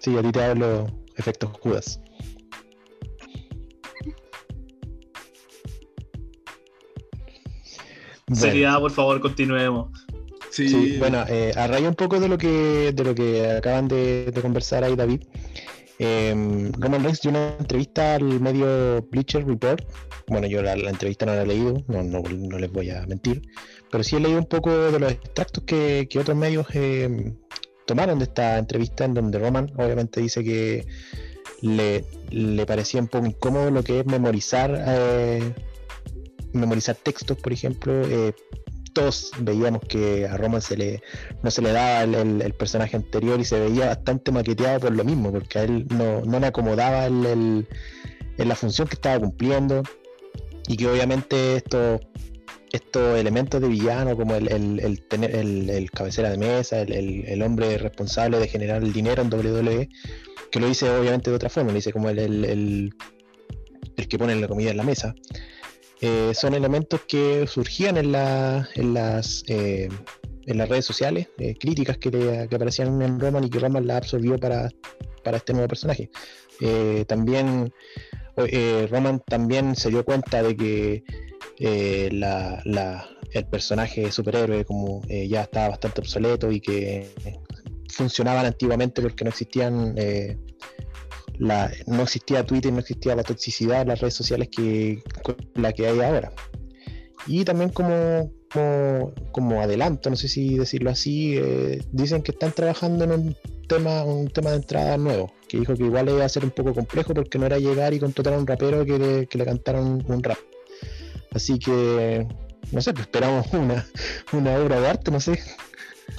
[0.00, 0.86] Sí, a ti te hablo
[1.16, 2.00] efectos Judas.
[8.28, 8.40] Bueno.
[8.42, 9.90] Seriedad, por favor, continuemos.
[10.50, 13.86] Sí, Sí, bueno, eh, a raíz un poco de lo que de lo que acaban
[13.88, 15.22] de, de conversar ahí, David.
[15.98, 19.82] eh, Roman Reigns dio una entrevista al medio Bleacher Report.
[20.28, 23.04] Bueno, yo la, la entrevista no la he leído, no, no, no les voy a
[23.06, 23.42] mentir,
[23.90, 27.32] pero sí he leído un poco de los extractos que, que otros medios eh,
[27.86, 30.86] tomaron de esta entrevista, en donde Roman obviamente dice que
[31.62, 35.52] le, le parecía un poco incómodo lo que es memorizar eh,
[36.58, 37.92] memorizar textos, por ejemplo.
[38.08, 38.32] eh,
[38.94, 41.02] todos veíamos que a Roman se le,
[41.42, 45.30] no se le daba el, personaje anterior y se veía bastante maqueteado por lo mismo,
[45.30, 47.66] porque a él no, no le acomodaba el,
[48.38, 49.82] la función que estaba cumpliendo
[50.66, 52.00] y que obviamente estos
[52.72, 58.38] estos elementos de villano como el, el- el el, cabecera de mesa, el, hombre responsable
[58.38, 59.88] de generar el dinero en WWE,
[60.50, 64.48] que lo dice obviamente de otra forma, lo dice como el- el que pone la
[64.48, 65.14] comida en la mesa,
[66.00, 69.88] eh, son elementos que surgían en, la- en las eh,
[70.46, 73.98] en las redes sociales, eh, críticas que, que aparecían en Roman y que Roman la
[73.98, 74.70] absorbió para,
[75.22, 76.08] para este nuevo personaje.
[76.60, 77.72] Eh, también
[78.90, 81.02] Roman también se dio cuenta de que
[82.12, 87.10] la- la- el personaje superhéroe como ya estaba bastante obsoleto y que
[87.90, 89.94] funcionaban antiguamente porque no existían
[91.38, 95.02] la, no existía Twitter, no existía la toxicidad en las redes sociales que
[95.54, 96.32] la que hay ahora.
[97.26, 98.32] Y también como,
[99.32, 103.36] como, adelanto, no sé si decirlo así, eh, dicen que están trabajando en un
[103.68, 106.74] tema, un tema de entrada nuevo, que dijo que igual iba a ser un poco
[106.74, 109.44] complejo porque no era llegar y contratar a un rapero que le, que le
[109.80, 110.38] un, rap.
[111.32, 112.26] Así que,
[112.72, 113.86] no sé, pues esperamos una,
[114.32, 115.38] una obra de arte, no sé,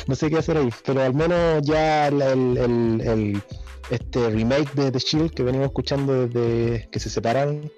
[0.08, 3.42] no sé qué hacer ahí, pero al menos ya el- el-
[3.90, 7.72] este remake de The Shield que venimos escuchando desde que se separaron,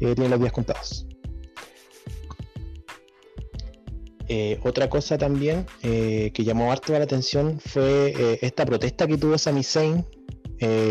[0.00, 1.06] eh, tiene los días contados.
[4.28, 9.36] Eh, otra cosa también eh, que llamó harto la atención fue esta protesta que tuvo
[9.36, 10.04] Sami Zayn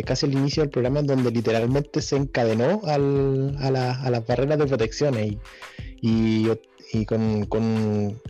[0.05, 4.67] casi al inicio del programa, donde literalmente se encadenó a, la- a las barreras de
[4.67, 5.15] protección
[5.99, 6.45] y,
[7.05, 8.21] con-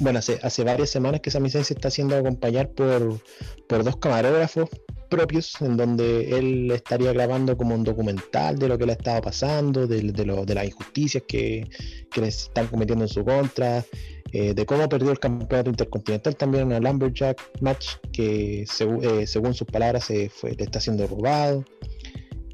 [0.00, 3.20] bueno, hace, hace varias semanas que Sami Zayn se está haciendo acompañar por,
[3.68, 4.68] por dos camarógrafos
[5.08, 9.86] propios, en donde él estaría grabando como un documental de lo que le estaba pasando,
[9.86, 11.68] de, de, lo- de las injusticias que,
[12.10, 13.84] que les están cometiendo en su contra,
[14.32, 19.54] eh, de cómo perdió el campeonato intercontinental también en una Lumberjack match que eh, según
[19.54, 21.64] sus palabras se fue, le está siendo robado.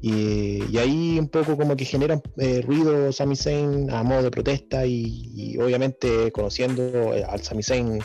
[0.01, 4.85] Y, ahí un poco como que genera eh, ruido Sami Zayn a modo de protesta
[4.85, 7.99] y, obviamente conociendo eh, al Sami Zayn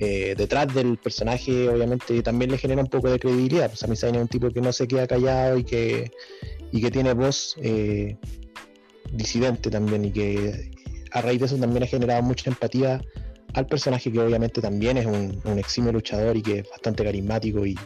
[0.00, 3.72] eh, detrás del personaje obviamente también le genera un poco de credibilidad.
[3.74, 6.10] Sami Zayn es un tipo que no se queda callado y que,
[6.72, 8.16] y que tiene voz eh,
[9.12, 10.72] disidente también y que
[11.12, 13.00] a raíz de eso también ha generado mucha empatía
[13.54, 17.64] al personaje que obviamente también es un, un eximio luchador y que es bastante carismático
[17.64, 17.76] y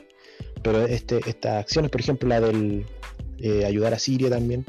[0.63, 2.85] pero este, estas acciones, por ejemplo la del
[3.39, 4.65] eh, ayudar a Siria también,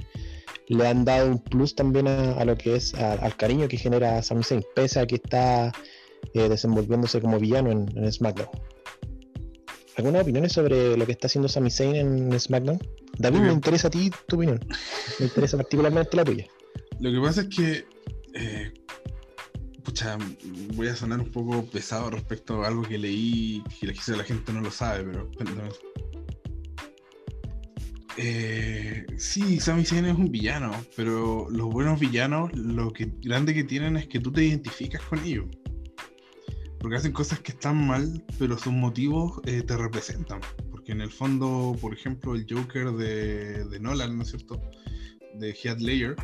[0.67, 4.43] le han dado un plus también a, lo que es al cariño que genera Sami
[4.43, 5.71] Zayn, pese a que está
[6.33, 8.49] eh, desenvolviéndose como villano en, SmackDown.
[9.97, 12.79] ¿Algunas opiniones sobre lo que está haciendo Sami Zayn en SmackDown?
[13.17, 14.59] David, me interesa a ti tu opinión.
[15.19, 16.47] Me interesa particularmente la tuya.
[16.99, 17.85] Lo que pasa es que.
[18.33, 18.73] Eh,
[19.84, 20.17] pucha,
[20.75, 24.61] voy a sonar un poco pesado respecto a algo que leí, que la gente no
[24.61, 25.29] lo sabe, pero.
[28.15, 33.63] Eh, sí, Sami Zayn es un villano, pero los buenos villanos, lo que grande que
[33.63, 35.45] tienen es que tú te identificas con ellos
[36.84, 40.41] porque hacen cosas que están mal, pero sus motivos eh, te representan.
[40.69, 44.61] Porque en el fondo, por ejemplo, el Joker de, Nolan, ¿no es cierto?
[45.36, 46.17] De Heath Ledger,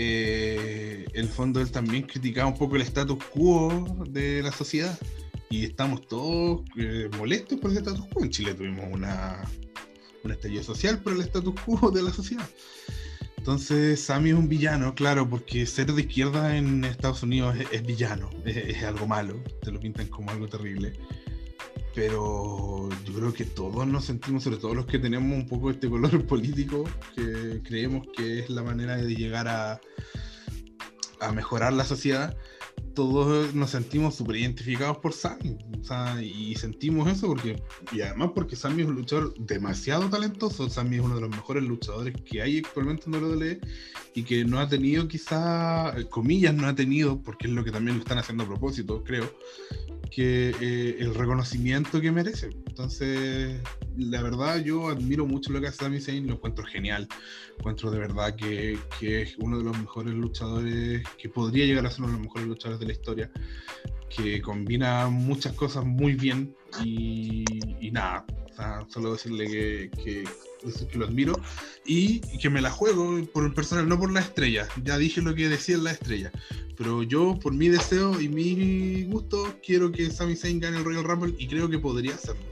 [0.00, 4.96] eh, el fondo él también criticaba un poco el status quo de la sociedad.
[5.50, 8.22] Y estamos todos eh, molestos por el status quo.
[8.22, 9.42] En Chile tuvimos una,
[10.22, 12.48] un estallido social por el status quo de la sociedad.
[13.38, 18.30] Entonces, Sammy es un villano, claro, porque ser de izquierda en Estados Unidos es, villano,
[18.44, 20.92] es, algo malo, te lo pintan como algo terrible.
[21.94, 25.88] Pero yo creo que todos nos sentimos, sobre todo los que tenemos un poco este
[25.88, 26.84] color político,
[27.14, 29.80] que creemos que es la manera de llegar a,
[31.20, 32.36] a mejorar la sociedad,
[32.98, 35.56] todos nos sentimos súper identificados por Sammy.
[36.20, 37.62] y sentimos eso porque,
[37.92, 40.68] y además porque Sammy es un luchador demasiado talentoso.
[40.68, 43.60] Sammy es uno de los mejores luchadores que hay actualmente en WWE
[44.14, 47.98] y que no ha tenido, quizá, comillas, no ha tenido, porque es lo que también
[47.98, 49.32] lo están haciendo a propósito, creo,
[50.10, 52.50] que eh, el reconocimiento que merece.
[52.66, 53.60] Entonces,
[53.96, 57.08] la verdad, yo admiro mucho lo que hace Sami Zayn, lo encuentro genial.
[57.58, 61.90] Encuentro de verdad que, que, es uno de los mejores luchadores, que podría llegar a
[61.90, 63.30] ser uno de los mejores luchadores de la historia,
[64.08, 66.54] que combina muchas cosas muy bien
[66.84, 67.44] y,
[67.92, 68.24] nada,
[68.88, 70.24] solo decirle que, que,
[70.90, 71.40] que, lo admiro
[71.84, 74.68] y, que me la juego por el personal, no por la estrella.
[74.82, 76.32] Ya dije lo que decía en la estrella.
[76.76, 81.04] Pero yo, por mi deseo y mi gusto, quiero que Sami Zayn gane el Royal
[81.04, 82.42] Rumble y creo que podría hacerlo.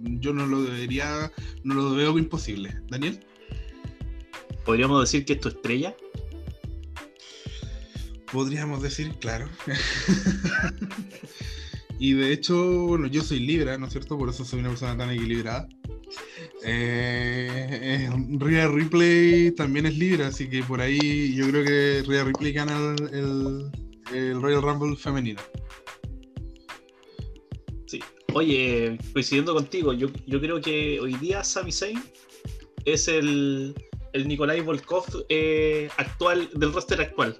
[0.00, 1.32] Yo no lo debería,
[1.64, 2.80] no lo veo imposible.
[2.88, 3.24] Daniel.
[4.64, 5.96] ¿Podríamos decir que es tu estrella?
[8.30, 9.48] Podríamos decir, claro.
[11.98, 14.16] y de hecho, bueno, yo soy Libra, ¿no es cierto?
[14.16, 15.68] Por eso soy una persona tan equilibrada.
[16.64, 22.52] Eh, Rhea Ripley también es libre, así que por ahí yo creo que Rhea Ripley
[22.52, 23.70] gana el,
[24.40, 25.40] Royal Rumble femenino.
[27.86, 28.00] Sí.
[28.32, 30.08] Oye, coincidiendo contigo, yo,
[30.40, 32.02] creo que hoy día Sami Zayn
[32.84, 33.74] es el,
[34.12, 37.38] el Nikolai Volkov eh, actual, del roster actual.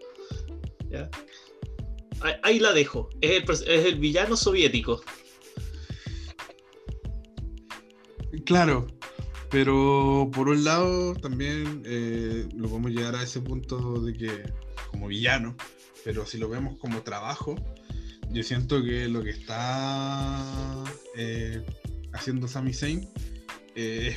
[2.42, 3.08] Ahí la dejo.
[3.20, 5.00] Es el, villano soviético.
[8.44, 8.86] Claro,
[9.50, 14.42] pero por un lado también eh, lo podemos llegar a ese punto de que
[14.90, 15.56] como villano,
[16.04, 17.54] pero si lo vemos como trabajo,
[18.30, 20.84] yo siento que lo que está
[21.16, 21.62] eh,
[22.12, 23.08] haciendo Sami Zayn
[23.74, 24.16] eh,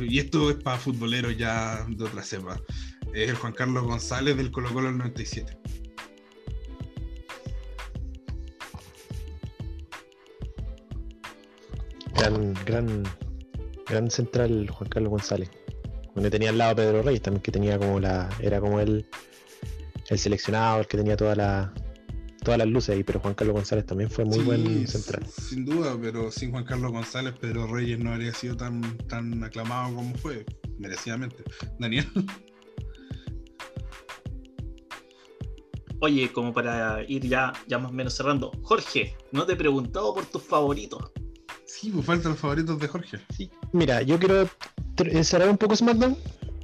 [0.00, 2.60] y esto es para futboleros ya de otra cepa,
[3.12, 5.60] es el Juan Carlos González del Colo Colo del 97.
[12.20, 13.04] Gran, gran
[13.90, 15.50] gran central Juan Carlos González.
[16.14, 18.28] Donde tenía al lado Pedro Reyes también, que tenía como la.
[18.40, 19.06] Era como el,
[20.08, 21.72] el seleccionado, el que tenía toda la,
[22.42, 25.24] todas las luces ahí, pero Juan Carlos González también fue muy buen central.
[25.26, 29.94] Sin duda, pero sin Juan Carlos González, Pedro Reyes no habría sido tan, tan aclamado
[29.94, 30.44] como fue,
[30.78, 31.44] merecidamente.
[31.78, 32.06] Daniel.
[36.02, 40.14] Oye, como para ir ya, ya más o menos cerrando, Jorge, no te he preguntado
[40.14, 41.12] por tus favoritos.
[41.80, 43.18] Sí, pues faltan los favoritos de Jorge.
[43.34, 43.50] Sí.
[43.72, 44.46] Mira, yo quiero
[45.22, 46.14] cerrar un poco SmackDown,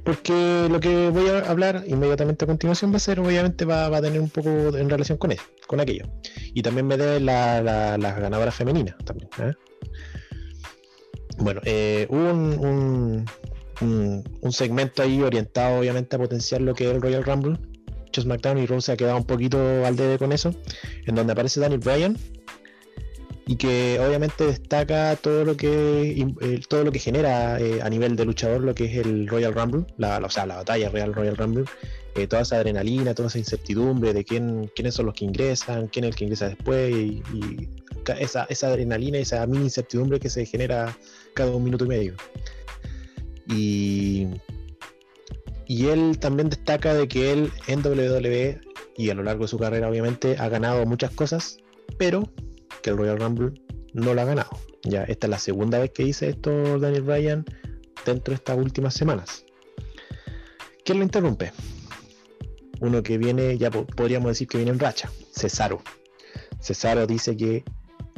[0.05, 4.01] porque lo que voy a hablar inmediatamente a continuación va a ser, obviamente, va, a
[4.01, 6.05] tener un poco en relación con eso, con aquello.
[6.53, 9.27] Y también me dé las la, ganadoras femeninas también.
[9.39, 9.53] ¿eh?
[11.39, 13.25] Bueno, eh, hubo un,
[13.81, 17.57] un, segmento ahí orientado, obviamente, a potenciar lo que es el Royal Rumble.
[18.15, 20.51] SmackDown y Rose se ha quedado un poquito al debe con eso,
[21.05, 22.17] en donde aparece Daniel Bryan
[23.47, 28.17] y que obviamente destaca todo lo que eh, todo lo que genera eh, a nivel
[28.17, 31.37] de luchador lo que es el Royal Rumble, la, o sea, la batalla real Royal
[31.37, 31.63] Rumble,
[32.15, 36.03] eh, toda esa adrenalina, toda esa incertidumbre de quién, quiénes son los que ingresan, quién
[36.03, 37.23] es el que ingresa después y,
[38.19, 40.97] esa, esa adrenalina, esa mini incertidumbre que se genera
[41.33, 42.15] cada un minuto y medio.
[43.47, 44.27] Y,
[45.67, 48.61] y él también destaca de que él en WWE
[48.97, 51.57] y a lo largo de su carrera obviamente ha ganado muchas cosas,
[51.97, 52.29] pero
[52.81, 53.53] que el Royal Rumble
[53.93, 54.49] no lo ha ganado.
[54.83, 57.45] Ya, esta es la segunda vez que dice esto Daniel Bryan
[58.05, 59.45] dentro de estas últimas semanas.
[60.85, 61.51] ¿Quién lo interrumpe?
[62.79, 65.81] Uno que viene, ya podríamos decir que viene en racha, Cesaro.
[66.61, 67.63] Cesaro dice que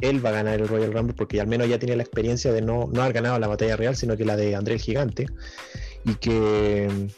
[0.00, 2.62] él va a ganar el Royal Rumble porque al menos ya tiene la experiencia de
[2.62, 5.26] no, no haber ganado la batalla real, sino que la de André el Gigante.
[6.04, 7.08] Y que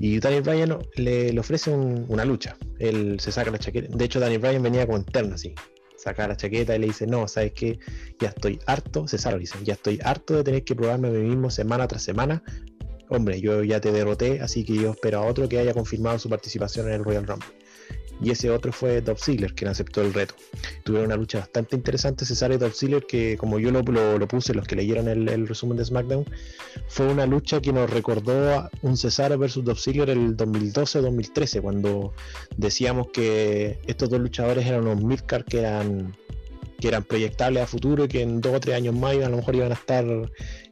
[0.00, 2.56] y Daniel Bryan le, ofrece una lucha.
[2.78, 3.94] Él se saca la chaqueta.
[3.94, 5.54] De hecho, Daniel Bryan venía con interno así.
[6.02, 7.78] Saca la chaqueta y le dice, no, ¿sabes qué?
[8.18, 11.50] Ya estoy harto, César dice, ya estoy harto de tener que probarme a mí mismo
[11.50, 12.42] semana tras semana.
[13.08, 16.30] Hombre, yo ya te derroté, así que yo espero a otro que haya confirmado su
[16.30, 17.48] participación en el Royal Rumble
[18.22, 20.34] y ese otro fue Dolph Ziggler, quien aceptó el reto.
[20.84, 24.54] Tuvieron una lucha bastante interesante Cesaro y Dolph Ziggler, que como yo lo, lo, puse,
[24.54, 26.24] los que leyeron el, resumen de SmackDown,
[26.88, 32.12] fue una lucha que nos recordó a un Cesaro versus Dolph Ziggler el 2012-2013, cuando
[32.56, 36.16] decíamos que estos dos luchadores eran unos midcard que eran
[36.78, 39.36] que eran proyectables a futuro y que en dos o tres años más a lo
[39.36, 40.04] mejor iban a estar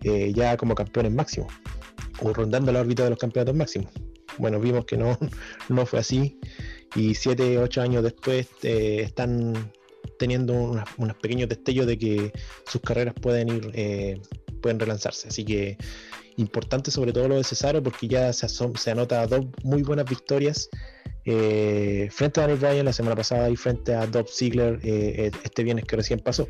[0.03, 1.53] eh, ya como campeones máximos
[2.21, 3.93] o rondando la órbita de los campeonatos máximos.
[4.39, 5.19] Bueno, vimos que no,
[5.69, 6.39] no fue así
[6.95, 9.73] y 7, 8 años después eh, están
[10.19, 12.33] teniendo unos pequeños destellos de que
[12.67, 14.21] sus carreras pueden ir, eh,
[14.61, 15.29] pueden relanzarse.
[15.29, 15.77] Así que
[16.37, 20.69] importante sobre todo lo de Cesaro porque ya se, se anota dos muy buenas victorias
[21.25, 25.85] eh, frente a Daniel Bryan la semana pasada y frente a Dob Ziegler este viernes
[25.85, 26.49] que recién pasó.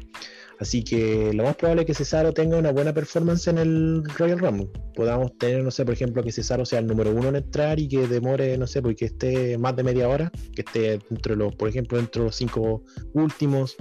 [0.60, 4.40] Así que lo más probable es que Cesaro tenga una buena performance en el Royal
[4.40, 4.68] Rumble.
[4.94, 7.88] Podamos tener, no sé, por ejemplo, que Cesaro sea el número uno en entrar y
[7.88, 11.68] que demore, no sé, porque esté más de media hora, que esté entre los, por
[11.68, 12.82] ejemplo, entre los cinco
[13.12, 13.76] últimos,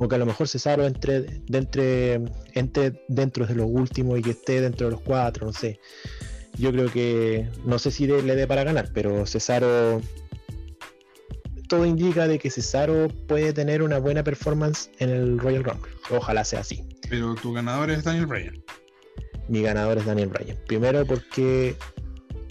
[0.00, 2.20] o que a lo mejor Cesaro entre, entre,
[2.54, 5.78] entre dentro de los últimos y que esté dentro de los cuatro, no sé.
[6.58, 10.00] Yo creo que, no sé si le dé para ganar, pero Cesaro
[11.68, 15.90] todo indica de que Cesaro puede tener una buena performance en el Royal Rumble.
[16.10, 16.84] Ojalá sea así.
[17.08, 18.62] Pero tu ganador es Daniel Bryan.
[19.48, 20.56] Mi ganador es Daniel Bryan.
[20.66, 21.76] Primero porque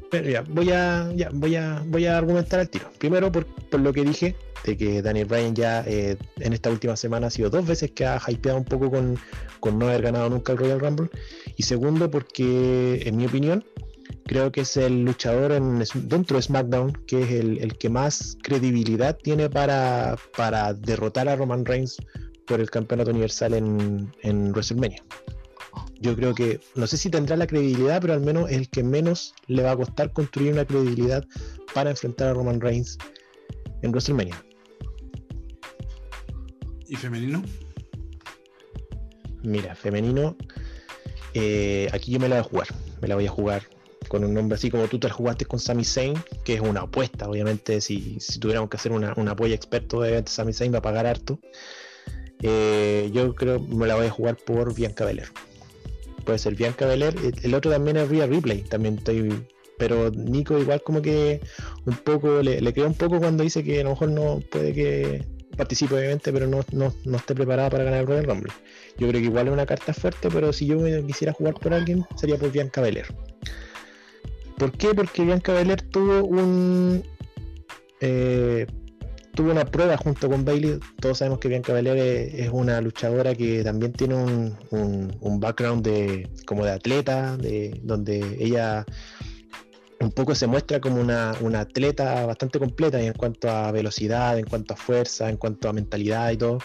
[0.09, 2.89] pero ya, voy a ya, voy a voy a argumentar al tiro.
[2.99, 3.45] Primero por,
[3.77, 7.49] lo que dije de que Daniel Bryan ya eh, en esta última semana ha sido
[7.49, 9.19] dos veces que ha hypeado un poco con,
[9.59, 11.09] con no haber ganado nunca el Royal Rumble.
[11.57, 13.65] Y segundo porque en mi opinión
[14.25, 15.51] creo que es el luchador
[15.93, 21.63] dentro de SmackDown que es el, que más credibilidad tiene para, para, derrotar a Roman
[21.63, 21.97] Reigns
[22.47, 25.03] por el campeonato universal en, en, WrestleMania.
[25.99, 28.83] Yo creo que, no sé si tendrá la credibilidad, pero al menos es el que
[28.83, 31.23] menos le va a costar construir una credibilidad
[31.73, 32.97] para enfrentar a Roman Reigns
[33.81, 34.43] en WrestleMania.
[36.87, 37.43] ¿Y femenino?
[39.43, 40.35] Mira, femenino,
[41.33, 42.67] eh, aquí yo me la voy a jugar.
[43.01, 43.74] Me la voy a jugar
[44.07, 47.29] con un nombre así como tú te jugaste con Sami Zayn, que es una apuesta,
[47.29, 51.05] obviamente, si, tuviéramos que hacer una, un apoyo experto, de Sami Zayn va a pagar
[51.05, 51.39] harto.
[52.41, 55.29] Eh, yo creo me la voy a jugar por Bianca Belair.
[56.25, 59.45] Puede ser Bianca Belair, el, otro también es Rhea Replay, también estoy
[59.77, 61.41] pero Nico igual como que
[61.85, 65.25] un poco le, le un poco cuando dice que a lo mejor no puede que
[65.55, 68.53] participe obviamente, pero no, no, no, esté preparada para ganar el Royal Rumble.
[68.97, 72.05] Yo creo que igual es una carta fuerte, pero si yo quisiera jugar por alguien
[72.15, 73.07] sería por Bianca Belair.
[74.57, 74.93] ¿Por qué?
[74.93, 77.03] Porque Bianca Belair tuvo un
[78.01, 78.65] eh,
[79.35, 80.79] tuvo una prueba junto con Bailey.
[80.99, 81.97] Todos sabemos que Bianca Belair
[82.33, 84.57] es, una luchadora que también tiene un,
[85.19, 88.85] un, background de como de atleta, de donde ella
[89.99, 94.45] un poco se muestra como una, una, atleta bastante completa en cuanto a velocidad, en
[94.45, 96.59] cuanto a fuerza, en cuanto a mentalidad y todo.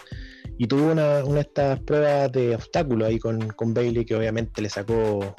[0.59, 4.61] Y tuvo una, una de estas pruebas de obstáculos ahí con, con Bailey que obviamente
[4.63, 5.35] le sacó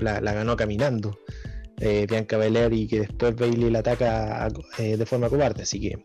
[0.00, 1.18] la, ganó caminando.
[1.80, 4.48] Eh, Bianca Belair y que después Bailey la ataca
[4.78, 5.62] eh, de forma cobarde.
[5.62, 5.98] Así que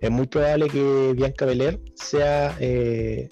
[0.00, 3.28] es muy probable que Bianca Belair sea, eh,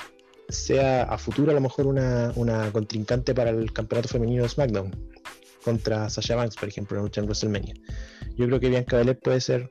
[0.49, 2.33] sea a futuro a lo mejor una,
[2.73, 4.95] contrincante para el campeonato femenino de SmackDown
[5.65, 7.75] contra Sasha Banks, por ejemplo, en en WrestleMania.
[8.37, 9.71] Yo creo que Bianca Belair puede ser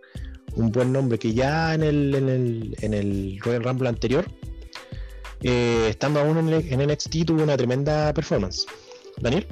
[0.56, 4.26] un buen nombre que ya en el, en el, en el Royal Rumble anterior,
[5.42, 8.66] estando aún en, en NXT, tuvo una tremenda performance.
[9.22, 9.46] Daniel.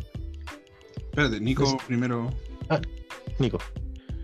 [1.11, 2.33] Espérate, Nico primero.
[2.69, 2.79] Ah,
[3.37, 3.59] Nico.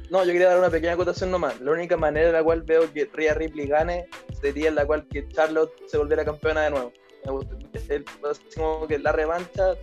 [0.09, 1.59] No, yo quería dar una pequeña acotación nomás.
[1.59, 4.07] La única manera en la cual veo que Rhea Ripley gane
[4.41, 6.93] sería en la cual que Charlotte se volviera campeona de nuevo.
[7.89, 8.05] El,
[8.55, 9.73] como que la revancha,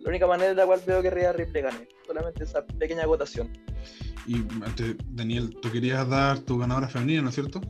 [0.00, 1.88] la única manera en la cual veo que Rhea Ripley gane.
[2.06, 3.50] Solamente esa pequeña acotación.
[4.26, 7.60] Y antes, Daniel, tú querías dar tu ganadora femenina, ¿no es cierto?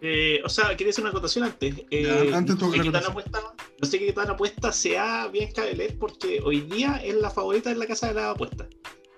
[0.00, 1.74] Eh, o sea, quería hacer una acotación antes.
[1.90, 3.51] Eh, antes tan apuesta,
[3.82, 7.80] no sé qué tan apuesta sea Bianca Belair porque hoy día es la favorita en
[7.80, 8.68] la casa de la apuesta.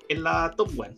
[0.09, 0.97] En la top one.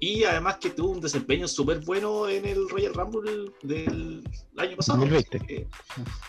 [0.00, 4.22] Y además que tuvo un desempeño súper bueno en el Royal Rumble del
[4.56, 4.98] año pasado.
[4.98, 5.54] 2020.
[5.54, 5.66] Eh,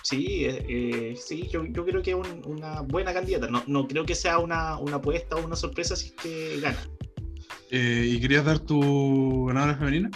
[0.03, 3.47] sí, eh, eh, sí yo, yo creo que es un- una buena candidata.
[3.47, 6.79] No, no creo que sea una, una apuesta o una sorpresa si es que gana.
[7.71, 10.09] Eh, ¿Y querías dar tu ganadora femenina?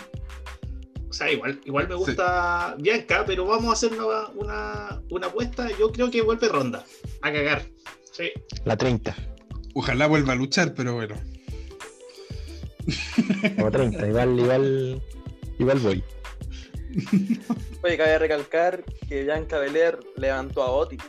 [1.13, 5.69] O sea, igual, igual me gusta Bianca, pero vamos a hacer una, una, una apuesta.
[5.77, 6.83] Yo creo que vuelve Ronda.
[7.21, 7.61] A cagar.
[8.11, 8.31] Sí.
[8.65, 9.15] La 30.
[9.75, 11.13] Ojalá vuelva a luchar, pero bueno.
[13.57, 14.07] Como 30.
[14.07, 15.03] Igual, igual,
[15.59, 16.03] igual voy.
[17.83, 21.03] Oye, cabe recalcar que Bianca Belair levantó a Otis.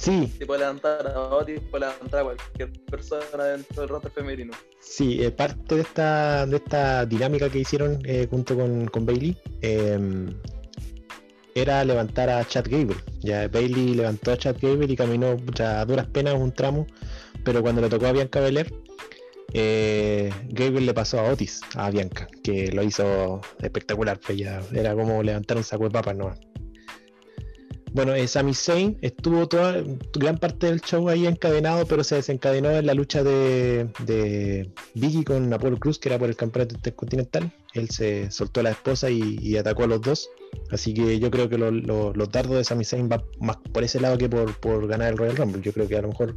[0.00, 4.52] Sí, puede levantar a Otis, puede levantar a cualquier persona dentro del roster femenino.
[4.80, 9.36] Sí, eh, parte de esta, de esta dinámica que hicieron eh, junto con, con Bailey
[11.54, 12.96] era levantar a Chad Gable.
[13.20, 16.86] Ya Bailey levantó a Chad Gable y caminó pucha, a duras penas un tramo,
[17.44, 18.72] pero cuando le tocó a Bianca Belair,
[19.52, 24.18] eh, Gable le pasó a Otis, a Bianca, que lo hizo espectacular.
[24.18, 26.38] Pues ya era como levantar un saco de papas nomás.
[27.92, 29.82] Bueno, eh, Sami Zayn estuvo toda
[30.14, 35.24] gran parte del show ahí encadenado, pero se desencadenó en la lucha de, de Biggie
[35.24, 37.52] con Apollo Cruz, que era por el campeonato intercontinental.
[37.74, 40.28] Él se soltó a la esposa y, atacó a los dos.
[40.70, 43.82] Así que yo creo que lo- lo- los dardos de Sami Zayn va más por
[43.82, 45.60] ese lado que por, por ganar el Royal Rumble.
[45.62, 46.36] Yo creo que a lo mejor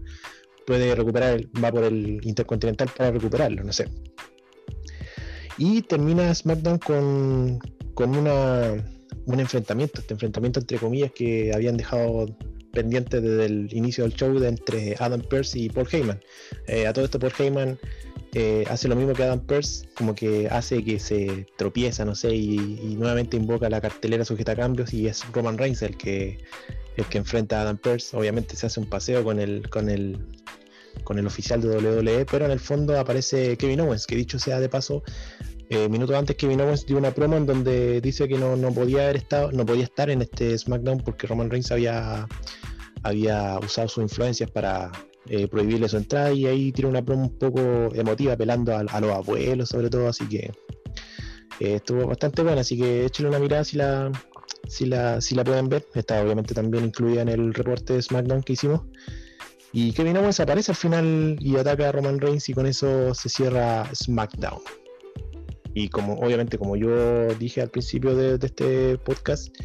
[0.66, 3.88] puede recuperar, el- va por el intercontinental para recuperarlo, no sé.
[5.60, 7.60] Y termina SmackDown con,
[7.94, 8.74] con una,
[9.26, 12.26] un enfrentamiento, este enfrentamiento entre comillas que habían dejado
[12.72, 16.20] pendiente desde el inicio del show entre Adam Pearce y Paul Heyman.
[16.68, 17.80] Eh, a todo esto Paul Heyman
[18.34, 22.34] eh, hace lo mismo que Adam Pearce, como que hace que se tropieza, no sé,
[22.36, 26.40] y, y nuevamente invoca la cartelera sujeta a cambios y es Roman Reigns el que,
[26.98, 28.18] el que enfrenta a Adam Pearce.
[28.18, 30.18] Obviamente se hace un paseo con el, con el,
[31.04, 34.60] con el oficial de WWE, pero en el fondo aparece Kevin Owens, que dicho sea
[34.60, 35.04] de paso,
[35.74, 39.04] eh, minutos antes Kevin Owens dio una promo en donde dice que no, no podía
[39.04, 42.28] haber estado, no podía estar en este SmackDown porque Roman Reigns había,
[43.04, 44.92] había usado sus influencias para
[45.28, 47.60] eh, prohibirle su entrada y ahí tira una promo un poco
[47.96, 50.52] emotiva apelando a, a los abuelos sobre todo, así que
[51.60, 54.12] eh, estuvo bastante buena, así que échale una mirada si la,
[54.68, 55.86] si la, si la pueden ver.
[55.94, 58.82] Está obviamente también incluida en el reporte de SmackDown que hicimos.
[59.72, 63.30] Y Kevin Owens aparece al final y ataca a Roman Reigns y con eso se
[63.30, 64.62] cierra SmackDown.
[65.74, 69.56] Y como obviamente como yo dije al principio de, de este podcast,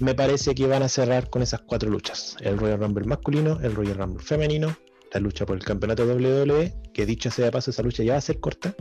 [0.00, 2.36] me parece que van a cerrar con esas cuatro luchas.
[2.40, 4.76] El Royal Rumble masculino, el Royal Rumble femenino,
[5.12, 8.18] la lucha por el campeonato WWE, que dicho sea de paso, esa lucha ya va
[8.18, 8.74] a ser corta,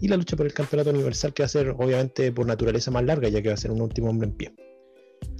[0.00, 3.04] y la lucha por el campeonato universal, que va a ser obviamente por naturaleza más
[3.04, 4.54] larga, ya que va a ser un último hombre en pie.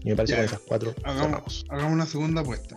[0.02, 2.76] Y me parece que esas cuatro hagamos una segunda apuesta.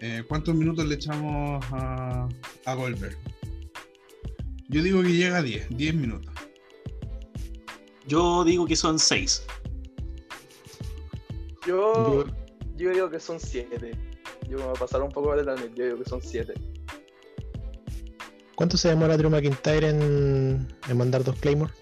[0.00, 2.28] Eh, ¿Cuántos minutos le echamos a,
[2.64, 3.18] a Goldberg?
[4.68, 6.32] Yo digo que llega a 10, 10 minutos.
[8.10, 9.44] Yo digo que son seis.
[11.64, 12.24] Yo,
[12.76, 13.92] yo digo que son siete.
[14.48, 15.72] Yo me voy a pasar un poco de también.
[15.76, 16.54] Yo digo que son siete.
[18.56, 21.72] ¿Cuánto se demora Drew McIntyre en, en mandar dos Claymore?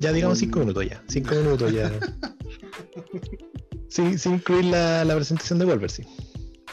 [0.00, 0.60] Ya digamos 5 Mm.
[0.62, 1.04] minutos ya.
[1.08, 1.92] 5 minutos ya.
[3.88, 6.02] sin, sin incluir la, la presentación de Wolver, sí.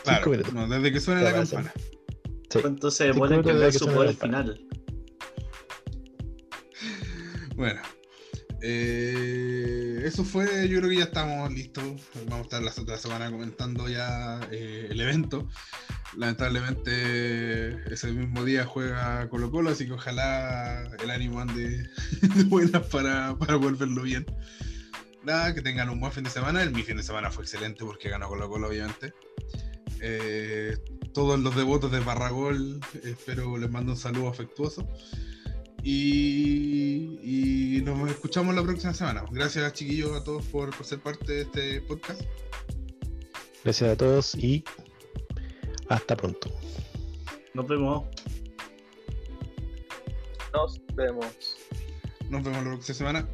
[0.04, 1.72] Claro, no, desde que suene la campana.
[2.50, 2.60] Sí.
[2.62, 4.68] ¿Cuánto se demora en que su poder la final?
[7.62, 7.80] Bueno,
[8.64, 11.84] eh, eso fue, yo creo que ya estamos listos.
[12.26, 15.48] Vamos a estar la otra semana comentando ya eh, el evento.
[16.18, 21.88] Lamentablemente ese mismo día juega Colo Colo, así que ojalá el ánimo ande
[22.36, 24.26] de buenas para, para volverlo bien.
[25.24, 26.64] Nada, que tengan un buen fin de semana.
[26.64, 29.14] El mi fin de semana fue excelente porque ganó Colo Colo, obviamente.
[30.00, 30.80] Eh,
[31.14, 34.88] todos los devotos de Barragol, espero les mando un saludo afectuoso.
[35.84, 39.24] Y, y nos escuchamos la próxima semana.
[39.32, 42.22] Gracias, chiquillos, a todos por, por ser parte de este podcast.
[43.64, 44.64] Gracias a todos y
[45.90, 46.50] hasta pronto.
[47.54, 48.06] Nos vemos.
[50.54, 51.58] Nos vemos.
[52.30, 53.28] Nos vemos la próxima semana.